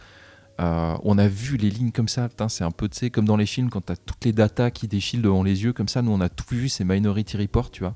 Euh, 0.59 0.95
on 1.03 1.17
a 1.17 1.27
vu 1.27 1.57
les 1.57 1.71
lignes 1.71 1.91
comme 1.91 2.09
ça 2.09 2.29
c'est 2.49 2.63
un 2.63 2.71
peu 2.71 2.87
comme 3.11 3.25
dans 3.25 3.37
les 3.37 3.47
films 3.47 3.71
quand 3.71 3.85
tu 3.87 3.93
as 3.93 3.95
toutes 3.95 4.25
les 4.25 4.33
datas 4.33 4.69
qui 4.69 4.87
défilent 4.87 5.23
devant 5.23 5.41
les 5.41 5.63
yeux 5.63 5.73
comme 5.73 5.87
ça 5.87 6.03
nous 6.03 6.11
on 6.11 6.21
a 6.21 6.29
tout 6.29 6.45
vu 6.53 6.69
c'est 6.69 6.83
Minority 6.83 7.37
Report 7.37 7.71
tu 7.71 7.81
vois. 7.81 7.95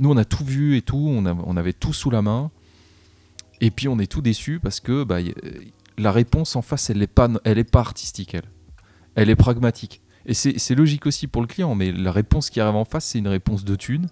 Nous 0.00 0.10
on 0.10 0.16
a 0.16 0.24
tout 0.24 0.44
vu 0.44 0.76
et 0.76 0.82
tout 0.82 0.96
on 0.96 1.56
avait 1.56 1.72
tout 1.72 1.92
sous 1.92 2.10
la 2.10 2.22
main 2.22 2.50
et 3.60 3.70
puis 3.70 3.88
on 3.88 3.98
est 3.98 4.06
tout 4.06 4.22
déçu 4.22 4.60
parce 4.60 4.80
que 4.80 5.04
bah, 5.04 5.18
la 5.96 6.12
réponse 6.12 6.56
en 6.56 6.62
face, 6.62 6.90
elle 6.90 6.98
n'est 6.98 7.06
pas, 7.06 7.28
artistique, 7.74 8.34
elle. 8.34 9.30
Est 9.30 9.36
pragmatique. 9.36 10.00
Et 10.26 10.34
c'est 10.34 10.74
logique 10.74 11.06
aussi 11.06 11.26
pour 11.26 11.42
le 11.42 11.48
client, 11.48 11.74
mais 11.74 11.90
la 11.90 12.12
réponse 12.12 12.50
qui 12.50 12.60
arrive 12.60 12.76
en 12.76 12.84
face, 12.84 13.06
c'est 13.06 13.18
une 13.18 13.28
réponse 13.28 13.64
de 13.64 13.74
thune, 13.76 14.08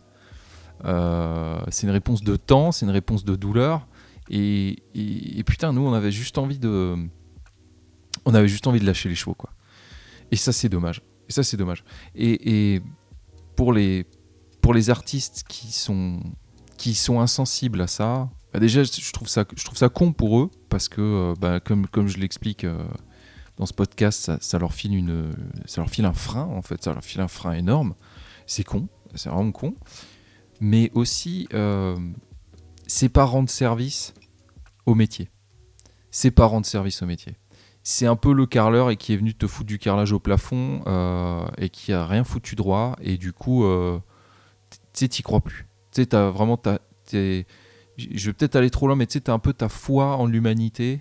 euh, 0.85 1.59
c'est 1.69 1.87
une 1.87 1.93
réponse 1.93 2.23
de 2.23 2.37
temps, 2.37 2.73
c'est 2.73 2.87
une 2.87 2.93
réponse 2.93 3.25
de 3.25 3.37
douleur. 3.37 3.87
Et, 4.29 4.83
et, 4.95 5.45
putain, 5.45 5.73
nous, 5.73 5.83
on 5.83 5.93
avait 5.93 6.11
juste 6.11 6.39
envie 6.39 6.59
de, 6.59 6.97
on 8.25 8.35
avait 8.35 8.49
juste 8.49 8.67
envie 8.67 8.81
de 8.81 8.87
lâcher 8.87 9.09
les 9.09 9.15
chevaux, 9.15 9.35
quoi. 9.35 9.51
Et 10.33 10.37
ça, 10.37 10.53
c'est 10.53 10.69
dommage. 10.69 11.03
Et 11.29 11.33
ça, 11.33 11.45
c'est 11.45 11.57
dommage. 11.57 11.85
Et, 12.15 12.75
et, 12.75 12.83
pour 13.55 13.73
les, 13.73 14.07
pour 14.61 14.75
les 14.75 14.91
artistes 14.91 15.45
qui 15.49 15.71
sont, 15.71 16.21
qui 16.77 16.95
sont 16.95 17.21
insensibles 17.21 17.81
à 17.81 17.87
ça, 17.87 18.29
bah, 18.57 18.61
déjà, 18.61 18.85
je 18.85 19.13
trouve, 19.13 19.29
ça, 19.29 19.45
je 19.55 19.65
trouve 19.67 19.77
ça 19.77 19.91
con 19.91 20.15
pour 20.15 20.41
eux, 20.41 20.51
parce 20.71 20.89
que, 20.89 21.03
euh, 21.03 21.35
bah, 21.39 21.61
comme, 21.61 21.87
comme 21.89 22.09
je 22.09 22.17
l'explique 22.17 22.65
euh, 22.65 22.87
dans 23.59 23.67
ce 23.67 23.75
podcast, 23.75 24.33
ça, 24.41 24.59
leur 24.59 24.73
file 24.73 24.95
une, 24.95 25.31
ça 25.67 25.83
leur 25.83 25.91
file 25.91 26.07
un 26.07 26.15
frein, 26.15 26.45
en 26.45 26.63
fait, 26.63 26.83
ça 26.83 26.95
leur 26.95 27.05
file 27.05 27.21
un 27.21 27.29
frein 27.29 27.53
énorme. 27.53 27.95
C'est 28.47 28.65
con, 28.65 28.89
c'est 29.15 29.29
vraiment 29.29 29.53
con. 29.53 29.75
Mais 30.59 30.91
aussi, 30.95 31.47
euh, 31.53 31.99
c'est 32.87 33.11
pas 33.11 33.25
rendre 33.25 33.51
service 33.51 34.15
au 34.87 34.95
métier. 34.95 35.29
C'est 36.11 36.31
pas 36.31 36.47
rendre 36.47 36.65
service 36.65 37.03
au 37.03 37.07
métier. 37.07 37.37
C'est 37.83 38.07
un 38.07 38.17
peu 38.17 38.33
le 38.33 38.47
carreleur 38.47 38.89
et 38.89 38.97
qui 38.97 39.13
est 39.13 39.19
venu 39.19 39.35
te 39.35 39.47
foutre 39.47 39.67
du 39.67 39.79
carrelage 39.79 40.13
au 40.13 40.19
plafond 40.19 40.81
et 41.59 41.69
qui 41.69 41.93
a 41.93 42.07
rien 42.07 42.25
foutu 42.25 42.57
droit. 42.57 42.97
Et 43.03 43.19
du 43.19 43.35
coup, 43.35 43.67
tu 44.65 44.81
sais, 44.95 45.09
t'y 45.09 45.23
crois 45.23 45.43
plus. 45.43 45.69
Tu 45.93 46.01
sais, 46.01 46.07
t'as 46.07 46.31
vraiment. 46.31 46.57
Je 47.97 48.27
vais 48.27 48.33
peut-être 48.33 48.57
aller 48.57 48.71
trop 48.71 48.87
loin, 48.87 48.97
mais 48.97 49.07
tu 49.07 49.15
sais, 49.15 49.21
tu 49.21 49.31
as 49.31 49.35
un 49.35 49.39
peu 49.39 49.53
ta 49.53 49.69
foi 49.69 50.17
en 50.17 50.27
l'humanité 50.27 51.01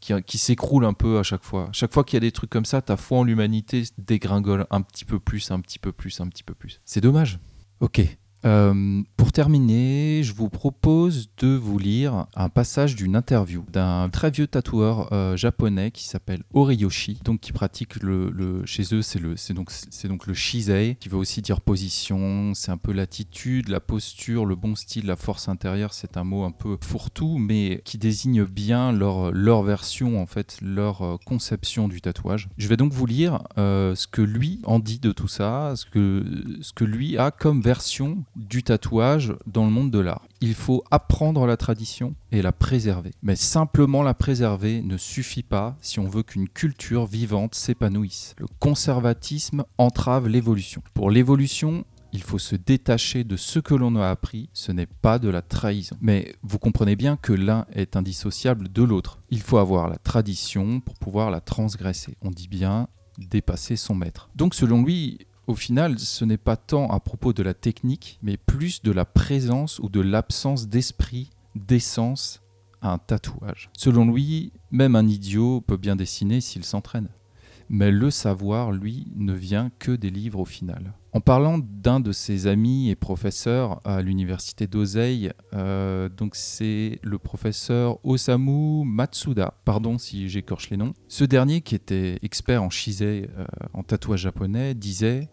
qui, 0.00 0.12
qui 0.22 0.38
s'écroule 0.38 0.84
un 0.84 0.92
peu 0.92 1.18
à 1.18 1.22
chaque 1.22 1.42
fois. 1.42 1.68
Chaque 1.72 1.92
fois 1.92 2.04
qu'il 2.04 2.16
y 2.16 2.18
a 2.18 2.20
des 2.20 2.32
trucs 2.32 2.50
comme 2.50 2.64
ça, 2.64 2.82
ta 2.82 2.96
foi 2.96 3.18
en 3.18 3.24
l'humanité 3.24 3.84
dégringole 3.98 4.66
un 4.70 4.82
petit 4.82 5.04
peu 5.04 5.18
plus, 5.18 5.50
un 5.50 5.60
petit 5.60 5.78
peu 5.78 5.92
plus, 5.92 6.20
un 6.20 6.28
petit 6.28 6.42
peu 6.42 6.54
plus. 6.54 6.80
C'est 6.84 7.00
dommage. 7.00 7.38
Ok, 7.80 8.00
euh, 8.44 9.02
pour 9.16 9.32
terminer, 9.32 10.22
je 10.22 10.34
vous 10.34 10.50
propose 10.50 11.30
de 11.38 11.54
vous 11.54 11.78
lire 11.78 12.26
un 12.34 12.48
passage 12.50 12.94
d'une 12.94 13.16
interview 13.16 13.64
d'un 13.72 14.10
très 14.10 14.30
vieux 14.30 14.46
tatoueur 14.46 15.12
euh, 15.12 15.36
japonais 15.36 15.90
qui 15.90 16.04
s'appelle 16.04 16.42
Oriyoshi, 16.52 17.18
donc 17.24 17.40
qui 17.40 17.52
pratique 17.52 18.02
le, 18.02 18.62
chez 18.66 18.82
eux, 18.94 19.00
c'est 19.00 19.18
le 19.18 19.36
c'est 19.36 19.54
donc 19.54 19.70
c'est 19.70 20.08
donc 20.08 20.26
le 20.26 20.34
shisei, 20.34 20.96
qui 21.00 21.08
veut 21.08 21.16
aussi 21.16 21.40
dire 21.40 21.60
position, 21.62 22.52
c'est 22.54 22.70
un 22.70 22.76
peu 22.76 22.92
l'attitude, 22.92 23.68
la 23.68 23.80
posture, 23.80 24.44
le 24.44 24.56
bon 24.56 24.74
style, 24.74 25.06
la 25.06 25.16
force 25.16 25.48
intérieure, 25.48 25.94
c'est 25.94 26.16
un 26.16 26.24
mot 26.24 26.44
un 26.44 26.50
peu 26.50 26.76
fourre-tout, 26.82 27.38
mais 27.38 27.80
qui 27.84 27.96
désigne 27.96 28.44
bien 28.44 28.92
leur 28.92 29.32
leur 29.32 29.62
version 29.62 30.20
en 30.20 30.26
fait, 30.26 30.58
leur 30.60 31.02
euh, 31.02 31.16
conception 31.24 31.88
du 31.88 32.02
tatouage. 32.02 32.48
Je 32.58 32.68
vais 32.68 32.76
donc 32.76 32.92
vous 32.92 33.06
lire 33.06 33.42
ce 33.56 34.06
que 34.06 34.22
lui 34.22 34.60
en 34.64 34.78
dit 34.78 34.98
de 34.98 35.12
tout 35.12 35.28
ça, 35.28 35.74
ce 35.76 35.86
que 35.86 36.24
ce 36.60 36.72
que 36.72 36.84
lui 36.84 37.16
a 37.16 37.30
comme 37.30 37.62
version 37.62 38.24
du 38.36 38.62
tatouage 38.62 39.34
dans 39.46 39.64
le 39.64 39.70
monde 39.70 39.90
de 39.90 39.98
l'art. 39.98 40.26
Il 40.40 40.54
faut 40.54 40.82
apprendre 40.90 41.46
la 41.46 41.56
tradition 41.56 42.14
et 42.32 42.42
la 42.42 42.52
préserver. 42.52 43.12
Mais 43.22 43.36
simplement 43.36 44.02
la 44.02 44.14
préserver 44.14 44.82
ne 44.82 44.96
suffit 44.96 45.42
pas 45.42 45.76
si 45.80 46.00
on 46.00 46.08
veut 46.08 46.22
qu'une 46.22 46.48
culture 46.48 47.06
vivante 47.06 47.54
s'épanouisse. 47.54 48.34
Le 48.38 48.46
conservatisme 48.58 49.64
entrave 49.78 50.28
l'évolution. 50.28 50.82
Pour 50.92 51.10
l'évolution, 51.10 51.84
il 52.14 52.22
faut 52.22 52.38
se 52.38 52.54
détacher 52.54 53.24
de 53.24 53.36
ce 53.36 53.58
que 53.58 53.74
l'on 53.74 53.96
a 53.96 54.08
appris, 54.08 54.48
ce 54.52 54.70
n'est 54.70 54.86
pas 54.86 55.18
de 55.18 55.28
la 55.28 55.42
trahison. 55.42 55.96
Mais 56.00 56.36
vous 56.42 56.60
comprenez 56.60 56.94
bien 56.94 57.16
que 57.16 57.32
l'un 57.32 57.66
est 57.72 57.96
indissociable 57.96 58.68
de 58.68 58.84
l'autre. 58.84 59.18
Il 59.30 59.40
faut 59.40 59.58
avoir 59.58 59.88
la 59.88 59.98
tradition 59.98 60.78
pour 60.80 60.94
pouvoir 60.94 61.32
la 61.32 61.40
transgresser. 61.40 62.16
On 62.22 62.30
dit 62.30 62.46
bien 62.46 62.86
dépasser 63.18 63.74
son 63.74 63.96
maître. 63.96 64.28
Donc 64.36 64.54
selon 64.54 64.84
lui, 64.84 65.26
au 65.46 65.54
final, 65.54 65.98
ce 65.98 66.24
n'est 66.24 66.38
pas 66.38 66.56
tant 66.56 66.88
à 66.88 67.00
propos 67.00 67.32
de 67.32 67.42
la 67.42 67.54
technique, 67.54 68.18
mais 68.22 68.36
plus 68.36 68.82
de 68.82 68.92
la 68.92 69.04
présence 69.04 69.78
ou 69.78 69.88
de 69.88 70.00
l'absence 70.00 70.68
d'esprit, 70.68 71.30
d'essence 71.54 72.42
à 72.80 72.92
un 72.92 72.98
tatouage. 72.98 73.70
Selon 73.76 74.10
lui, 74.10 74.52
même 74.70 74.96
un 74.96 75.06
idiot 75.06 75.60
peut 75.60 75.76
bien 75.76 75.96
dessiner 75.96 76.40
s'il 76.40 76.64
s'entraîne. 76.64 77.08
Mais 77.68 77.90
le 77.90 78.10
savoir, 78.10 78.72
lui, 78.72 79.06
ne 79.16 79.32
vient 79.32 79.70
que 79.78 79.92
des 79.92 80.10
livres 80.10 80.40
au 80.40 80.44
final. 80.44 80.92
En 81.12 81.20
parlant 81.20 81.58
d'un 81.58 82.00
de 82.00 82.12
ses 82.12 82.46
amis 82.46 82.90
et 82.90 82.96
professeurs 82.96 83.80
à 83.84 84.02
l'université 84.02 84.66
d'Osei, 84.66 85.32
euh, 85.54 86.08
donc 86.08 86.34
c'est 86.34 86.98
le 87.02 87.18
professeur 87.18 88.04
Osamu 88.04 88.84
Matsuda, 88.84 89.54
pardon 89.64 89.96
si 89.96 90.28
j'écorche 90.28 90.70
les 90.70 90.76
noms. 90.76 90.92
Ce 91.06 91.24
dernier, 91.24 91.60
qui 91.60 91.76
était 91.76 92.18
expert 92.22 92.62
en 92.62 92.68
shisei, 92.68 93.28
euh, 93.38 93.46
en 93.72 93.84
tatouage 93.84 94.22
japonais, 94.22 94.74
disait 94.74 95.28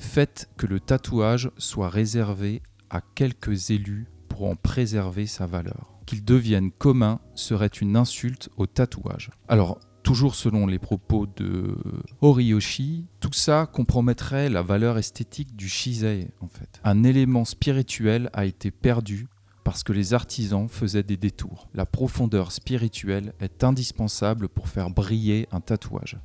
Faites 0.00 0.48
que 0.56 0.66
le 0.66 0.80
tatouage 0.80 1.50
soit 1.58 1.90
réservé 1.90 2.62
à 2.88 3.00
quelques 3.00 3.70
élus 3.70 4.08
pour 4.28 4.46
en 4.46 4.56
préserver 4.56 5.26
sa 5.26 5.46
valeur. 5.46 5.94
Qu'il 6.06 6.24
devienne 6.24 6.72
commun 6.72 7.20
serait 7.34 7.68
une 7.68 7.96
insulte 7.96 8.48
au 8.56 8.66
tatouage. 8.66 9.30
Alors, 9.46 9.78
toujours 10.02 10.34
selon 10.34 10.66
les 10.66 10.78
propos 10.78 11.26
de 11.36 11.76
Horiyoshi, 12.22 13.06
tout 13.20 13.34
ça 13.34 13.66
compromettrait 13.66 14.48
la 14.48 14.62
valeur 14.62 14.96
esthétique 14.96 15.54
du 15.54 15.68
shisei 15.68 16.28
en 16.40 16.48
fait. 16.48 16.80
Un 16.82 17.04
élément 17.04 17.44
spirituel 17.44 18.30
a 18.32 18.46
été 18.46 18.70
perdu 18.70 19.28
parce 19.64 19.84
que 19.84 19.92
les 19.92 20.14
artisans 20.14 20.66
faisaient 20.68 21.04
des 21.04 21.18
détours. 21.18 21.68
La 21.74 21.86
profondeur 21.86 22.52
spirituelle 22.52 23.34
est 23.38 23.62
indispensable 23.62 24.48
pour 24.48 24.68
faire 24.68 24.90
briller 24.90 25.46
un 25.52 25.60
tatouage. 25.60 26.18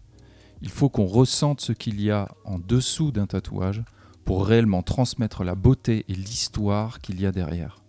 Il 0.62 0.70
faut 0.70 0.89
qu'on 0.89 1.06
ressente 1.06 1.62
ce 1.62 1.72
qu'il 1.72 2.02
y 2.02 2.12
a 2.12 2.30
en 2.46 2.60
dessous 2.60 3.12
d'un 3.12 3.28
tatouage 3.28 3.84
pour 4.24 4.46
réellement 4.46 4.82
transmettre 4.82 5.44
la 5.44 5.56
beauté 5.56 6.06
et 6.10 6.15
l'histoire 6.15 7.00
qu'il 7.02 7.22
y 7.22 7.26
a 7.26 7.32
derrière. 7.32 7.82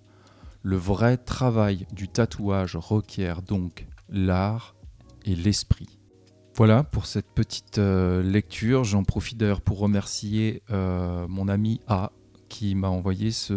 Le 0.63 0.77
vrai 0.77 1.17
travail 1.17 1.87
du 1.93 2.09
tatouage 2.09 2.77
requiert 2.77 3.43
donc 3.43 3.87
l'art 4.09 4.75
et 5.25 5.35
l'esprit. 5.35 5.99
Voilà 6.55 6.85
pour 6.85 7.07
cette 7.07 7.31
petite 7.35 7.79
euh, 7.79 8.23
lecture. 8.23 8.83
J'en 8.85 9.05
profite 9.05 9.39
d'ailleurs 9.39 9.61
pour 9.61 9.79
remercier 9.79 10.63
euh, 10.71 11.27
mon 11.29 11.49
ami 11.49 11.81
A 11.87 12.13
qui 12.49 12.75
m'a 12.75 12.89
envoyé 12.89 13.31
ce, 13.31 13.55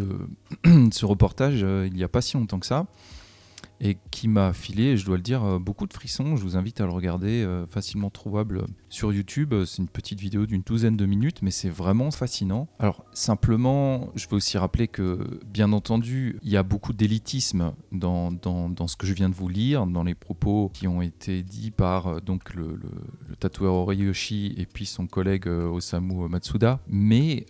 reportage 1.02 1.64
euh, 1.64 1.88
il 1.88 1.94
n'y 1.94 2.04
a 2.04 2.10
pas 2.10 2.22
si 2.22 2.36
longtemps 2.36 2.60
que 2.60 2.66
ça 2.66 2.88
et 3.82 3.98
qui 4.12 4.28
m'a 4.28 4.54
filé, 4.54 4.98
je 4.98 5.06
dois 5.06 5.16
le 5.16 5.24
dire, 5.24 5.44
euh, 5.44 5.60
beaucoup 5.60 5.88
de 5.88 5.94
frissons. 5.94 6.36
Je 6.36 6.44
vous 6.44 6.58
invite 6.58 6.82
à 6.82 6.86
le 6.86 6.92
regarder, 6.92 7.44
euh, 7.44 7.66
facilement 7.68 8.10
trouvable 8.10 8.66
sur 8.90 9.14
YouTube. 9.14 9.54
C'est 9.66 9.78
une 9.78 9.88
petite 9.88 10.20
vidéo 10.20 10.46
d'une 10.46 10.62
douzaine 10.62 10.98
de 10.98 11.06
minutes, 11.06 11.42
mais 11.42 11.52
c'est 11.52 11.70
vraiment 11.70 12.12
fascinant. 12.12 12.68
Alors 12.80 13.06
simplement, 13.14 14.10
je 14.16 14.28
veux 14.28 14.36
aussi 14.36 14.58
rappeler 14.58 14.88
que, 14.88 15.40
bien 15.46 15.72
entendu, 15.72 16.40
il 16.44 16.52
y 16.52 16.58
a 16.58 16.64
beaucoup 16.64 16.94
d'élitisme 16.94 17.74
dans, 17.92 18.32
dans, 18.32 18.88
ce 18.88 18.98
que 18.98 19.06
je 19.08 19.14
viens 19.14 19.30
de 19.30 19.36
vous 19.36 19.50
lire, 19.50 19.86
dans 19.86 20.04
les 20.04 20.16
propos 20.16 20.72
qui 20.74 20.88
ont 20.88 21.02
été 21.02 21.44
dits 21.44 21.72
par 21.72 22.08
euh, 22.08 22.20
donc 22.20 22.54
le, 22.56 22.76
le, 22.76 23.36
tatoueur 23.40 23.74
Oriyoshi 23.74 24.54
et 24.58 24.66
puis 24.66 24.86
son 24.86 25.08
collègue 25.08 25.48
Osamu 25.48 26.28
Matsuda. 26.28 26.82
Mais 26.90 27.46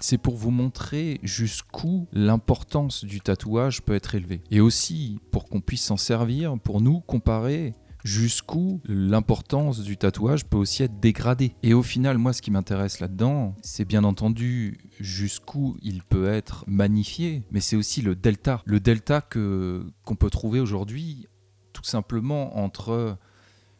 c'est 0.00 0.18
pour 0.18 0.36
vous 0.36 0.50
montrer 0.50 1.20
jusqu'où 1.22 2.06
l'importance 2.12 3.04
du 3.04 3.20
tatouage 3.20 3.82
peut 3.82 3.94
être 3.94 4.14
élevée. 4.14 4.42
Et 4.50 4.60
aussi 4.60 5.18
pour 5.30 5.48
qu'on 5.48 5.60
puisse 5.60 5.84
s'en 5.84 5.96
servir 5.96 6.58
pour 6.58 6.80
nous 6.80 7.00
comparer 7.00 7.74
jusqu'où 8.04 8.80
l'importance 8.84 9.80
du 9.80 9.96
tatouage 9.96 10.46
peut 10.46 10.56
aussi 10.56 10.82
être 10.84 11.00
dégradée. 11.00 11.54
Et 11.62 11.74
au 11.74 11.82
final, 11.82 12.16
moi, 12.16 12.32
ce 12.32 12.42
qui 12.42 12.50
m'intéresse 12.50 13.00
là-dedans, 13.00 13.54
c'est 13.62 13.84
bien 13.84 14.04
entendu 14.04 14.78
jusqu'où 15.00 15.76
il 15.82 16.02
peut 16.02 16.28
être 16.28 16.64
magnifié, 16.66 17.42
mais 17.50 17.60
c'est 17.60 17.76
aussi 17.76 18.00
le 18.00 18.14
delta. 18.14 18.62
Le 18.64 18.80
delta 18.80 19.20
que 19.20 19.84
qu'on 20.04 20.16
peut 20.16 20.30
trouver 20.30 20.60
aujourd'hui, 20.60 21.26
tout 21.72 21.84
simplement 21.84 22.58
entre 22.58 23.18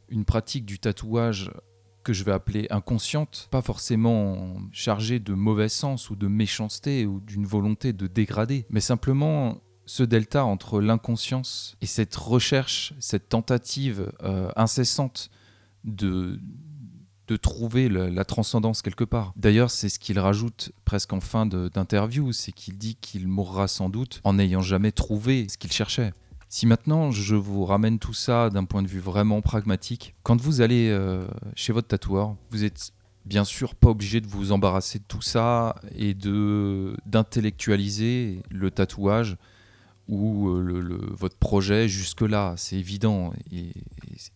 une 0.09 0.25
pratique 0.25 0.67
du 0.67 0.79
tatouage 0.79 1.51
que 2.09 2.15
je 2.15 2.25
vais 2.25 2.33
appeler 2.33 2.67
inconsciente, 2.71 3.49
pas 3.51 3.61
forcément 3.61 4.57
chargée 4.73 5.19
de 5.19 5.35
mauvais 5.35 5.69
sens 5.69 6.09
ou 6.09 6.17
de 6.17 6.27
méchanceté 6.27 7.05
ou 7.05 7.21
d'une 7.21 7.45
volonté 7.45 7.93
de 7.93 8.07
dégrader, 8.07 8.65
mais 8.71 8.81
simplement 8.81 9.61
ce 9.85 10.03
delta 10.03 10.47
entre 10.47 10.81
l'inconscience 10.81 11.77
et 11.83 11.87
cette 11.87 12.17
recherche, 12.17 12.95
cette 12.99 13.29
tentative 13.29 14.11
euh, 14.23 14.51
incessante 14.57 15.29
de, 15.85 16.41
de 17.27 17.37
trouver 17.37 17.91
la 17.91 18.25
transcendance 18.25 18.81
quelque 18.81 19.05
part. 19.05 19.35
D'ailleurs, 19.37 19.71
c'est 19.71 19.91
ce 19.91 19.99
qu'il 19.99 20.19
rajoute 20.19 20.73
presque 20.87 21.13
en 21.13 21.21
fin 21.21 21.45
d'interview, 21.45 22.33
c'est 22.33 22.53
qu'il 22.53 22.79
dit 22.79 22.97
qu'il 22.97 23.29
mourra 23.29 23.69
sans 23.69 23.91
doute 23.91 24.23
en 24.25 24.33
n'ayant 24.33 24.63
jamais 24.63 24.93
trouvé 24.93 25.47
ce 25.51 25.59
qu'il 25.59 25.73
cherchait. 25.73 26.15
Si 26.49 26.67
maintenant 26.67 27.11
je 27.11 27.37
vous 27.37 27.65
ramène 27.65 27.99
tout 27.99 28.15
ça 28.15 28.49
d'un 28.49 28.65
point 28.65 28.83
de 28.83 28.89
vue 28.89 29.01
vraiment 29.01 29.43
pragmatique, 29.43 30.15
quand 30.23 30.41
vous 30.41 30.63
allez 30.63 30.89
euh, 30.89 31.27
chez 31.55 31.75
votre 31.75 31.89
tatoueur, 31.89 32.37
vous 32.51 32.65
êtes 32.65 32.93
bien 33.27 33.45
sûr 33.45 33.75
pas 33.75 33.91
obligé 33.91 34.23
de 34.23 34.27
vous 34.27 34.53
embarrasser 34.53 34.99
de 34.99 35.05
tout 35.07 35.21
ça 35.21 35.77
et 35.95 36.15
d'intellectualiser 36.15 38.41
le 38.51 38.71
tatouage 38.71 39.37
ou 40.09 40.49
euh, 40.49 40.99
votre 41.13 41.37
projet 41.37 41.87
jusque-là, 41.87 42.55
c'est 42.57 42.77
évident, 42.77 43.33
et, 43.53 43.73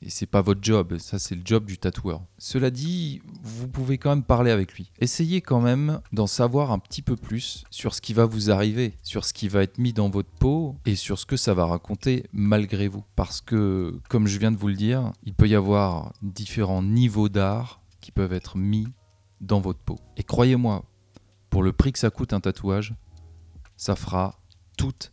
et 0.02 0.10
c'est 0.10 0.26
pas 0.26 0.42
votre 0.42 0.62
job, 0.62 0.98
ça 0.98 1.18
c'est 1.18 1.34
le 1.34 1.42
job 1.44 1.64
du 1.64 1.78
tatoueur. 1.78 2.22
Cela 2.38 2.70
dit, 2.70 3.22
vous 3.42 3.68
pouvez 3.68 3.96
quand 3.96 4.10
même 4.10 4.22
parler 4.22 4.50
avec 4.50 4.74
lui. 4.74 4.92
Essayez 5.00 5.40
quand 5.40 5.60
même 5.60 6.00
d'en 6.12 6.26
savoir 6.26 6.72
un 6.72 6.78
petit 6.78 7.02
peu 7.02 7.16
plus 7.16 7.64
sur 7.70 7.94
ce 7.94 8.02
qui 8.02 8.12
va 8.12 8.26
vous 8.26 8.50
arriver, 8.50 8.98
sur 9.02 9.24
ce 9.24 9.32
qui 9.32 9.48
va 9.48 9.62
être 9.62 9.78
mis 9.78 9.92
dans 9.92 10.10
votre 10.10 10.30
peau 10.30 10.76
et 10.84 10.94
sur 10.94 11.18
ce 11.18 11.26
que 11.26 11.36
ça 11.36 11.54
va 11.54 11.64
raconter 11.64 12.26
malgré 12.32 12.88
vous. 12.88 13.04
Parce 13.16 13.40
que, 13.40 13.98
comme 14.08 14.26
je 14.26 14.38
viens 14.38 14.52
de 14.52 14.58
vous 14.58 14.68
le 14.68 14.74
dire, 14.74 15.12
il 15.24 15.32
peut 15.32 15.48
y 15.48 15.54
avoir 15.54 16.12
différents 16.20 16.82
niveaux 16.82 17.28
d'art 17.28 17.80
qui 18.00 18.12
peuvent 18.12 18.32
être 18.32 18.58
mis 18.58 18.88
dans 19.40 19.60
votre 19.60 19.80
peau. 19.80 19.98
Et 20.16 20.22
croyez-moi, 20.22 20.84
pour 21.48 21.62
le 21.62 21.72
prix 21.72 21.92
que 21.92 21.98
ça 21.98 22.10
coûte 22.10 22.32
un 22.32 22.40
tatouage, 22.40 22.94
ça 23.76 23.96
fera 23.96 24.41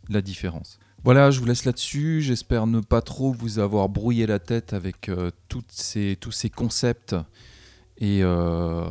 la 0.08 0.22
différence. 0.22 0.78
Voilà, 1.02 1.30
je 1.30 1.40
vous 1.40 1.46
laisse 1.46 1.64
là-dessus. 1.64 2.20
J'espère 2.20 2.66
ne 2.66 2.80
pas 2.80 3.00
trop 3.00 3.32
vous 3.32 3.58
avoir 3.58 3.88
brouillé 3.88 4.26
la 4.26 4.38
tête 4.38 4.74
avec 4.74 5.08
euh, 5.08 5.30
ces, 5.68 6.16
tous 6.20 6.32
ces 6.32 6.50
concepts 6.50 7.16
et, 7.96 8.20
euh, 8.22 8.84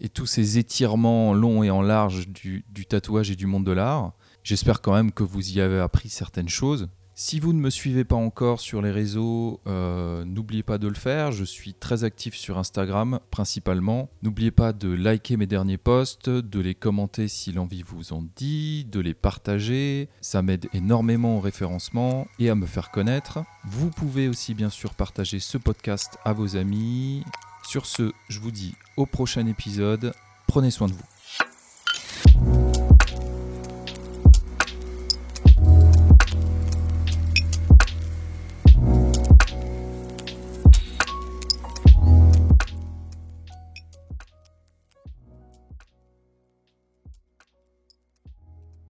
et, 0.00 0.08
tous 0.08 0.26
ces 0.26 0.58
étirements 0.58 1.34
longs 1.34 1.62
et 1.62 1.70
en 1.70 1.82
large 1.82 2.28
du 2.28 2.86
tatouage 2.88 3.30
et 3.30 3.36
du 3.36 3.46
monde 3.46 3.64
de 3.64 3.72
l'art. 3.72 4.12
J'espère 4.44 4.80
quand 4.80 4.94
même 4.94 5.12
que 5.12 5.24
vous 5.24 5.50
y 5.50 5.60
avez 5.60 5.80
appris 5.80 6.08
certaines 6.08 6.48
choses. 6.48 6.88
Si 7.20 7.40
vous 7.40 7.52
ne 7.52 7.58
me 7.58 7.68
suivez 7.68 8.04
pas 8.04 8.14
encore 8.14 8.60
sur 8.60 8.80
les 8.80 8.92
réseaux, 8.92 9.58
euh, 9.66 10.24
n'oubliez 10.24 10.62
pas 10.62 10.78
de 10.78 10.86
le 10.86 10.94
faire. 10.94 11.32
Je 11.32 11.42
suis 11.42 11.74
très 11.74 12.04
actif 12.04 12.36
sur 12.36 12.58
Instagram 12.58 13.18
principalement. 13.32 14.08
N'oubliez 14.22 14.52
pas 14.52 14.72
de 14.72 14.88
liker 14.88 15.36
mes 15.36 15.48
derniers 15.48 15.78
posts, 15.78 16.30
de 16.30 16.60
les 16.60 16.76
commenter 16.76 17.26
si 17.26 17.50
l'envie 17.50 17.82
vous 17.82 18.12
en 18.12 18.22
dit, 18.36 18.84
de 18.84 19.00
les 19.00 19.14
partager. 19.14 20.08
Ça 20.20 20.42
m'aide 20.42 20.68
énormément 20.72 21.38
au 21.38 21.40
référencement 21.40 22.28
et 22.38 22.50
à 22.50 22.54
me 22.54 22.66
faire 22.66 22.92
connaître. 22.92 23.40
Vous 23.64 23.90
pouvez 23.90 24.28
aussi 24.28 24.54
bien 24.54 24.70
sûr 24.70 24.94
partager 24.94 25.40
ce 25.40 25.58
podcast 25.58 26.18
à 26.24 26.32
vos 26.32 26.56
amis. 26.56 27.24
Sur 27.64 27.86
ce, 27.86 28.12
je 28.28 28.38
vous 28.38 28.52
dis 28.52 28.76
au 28.96 29.06
prochain 29.06 29.44
épisode. 29.48 30.12
Prenez 30.46 30.70
soin 30.70 30.86
de 30.86 30.92
vous. 30.92 32.87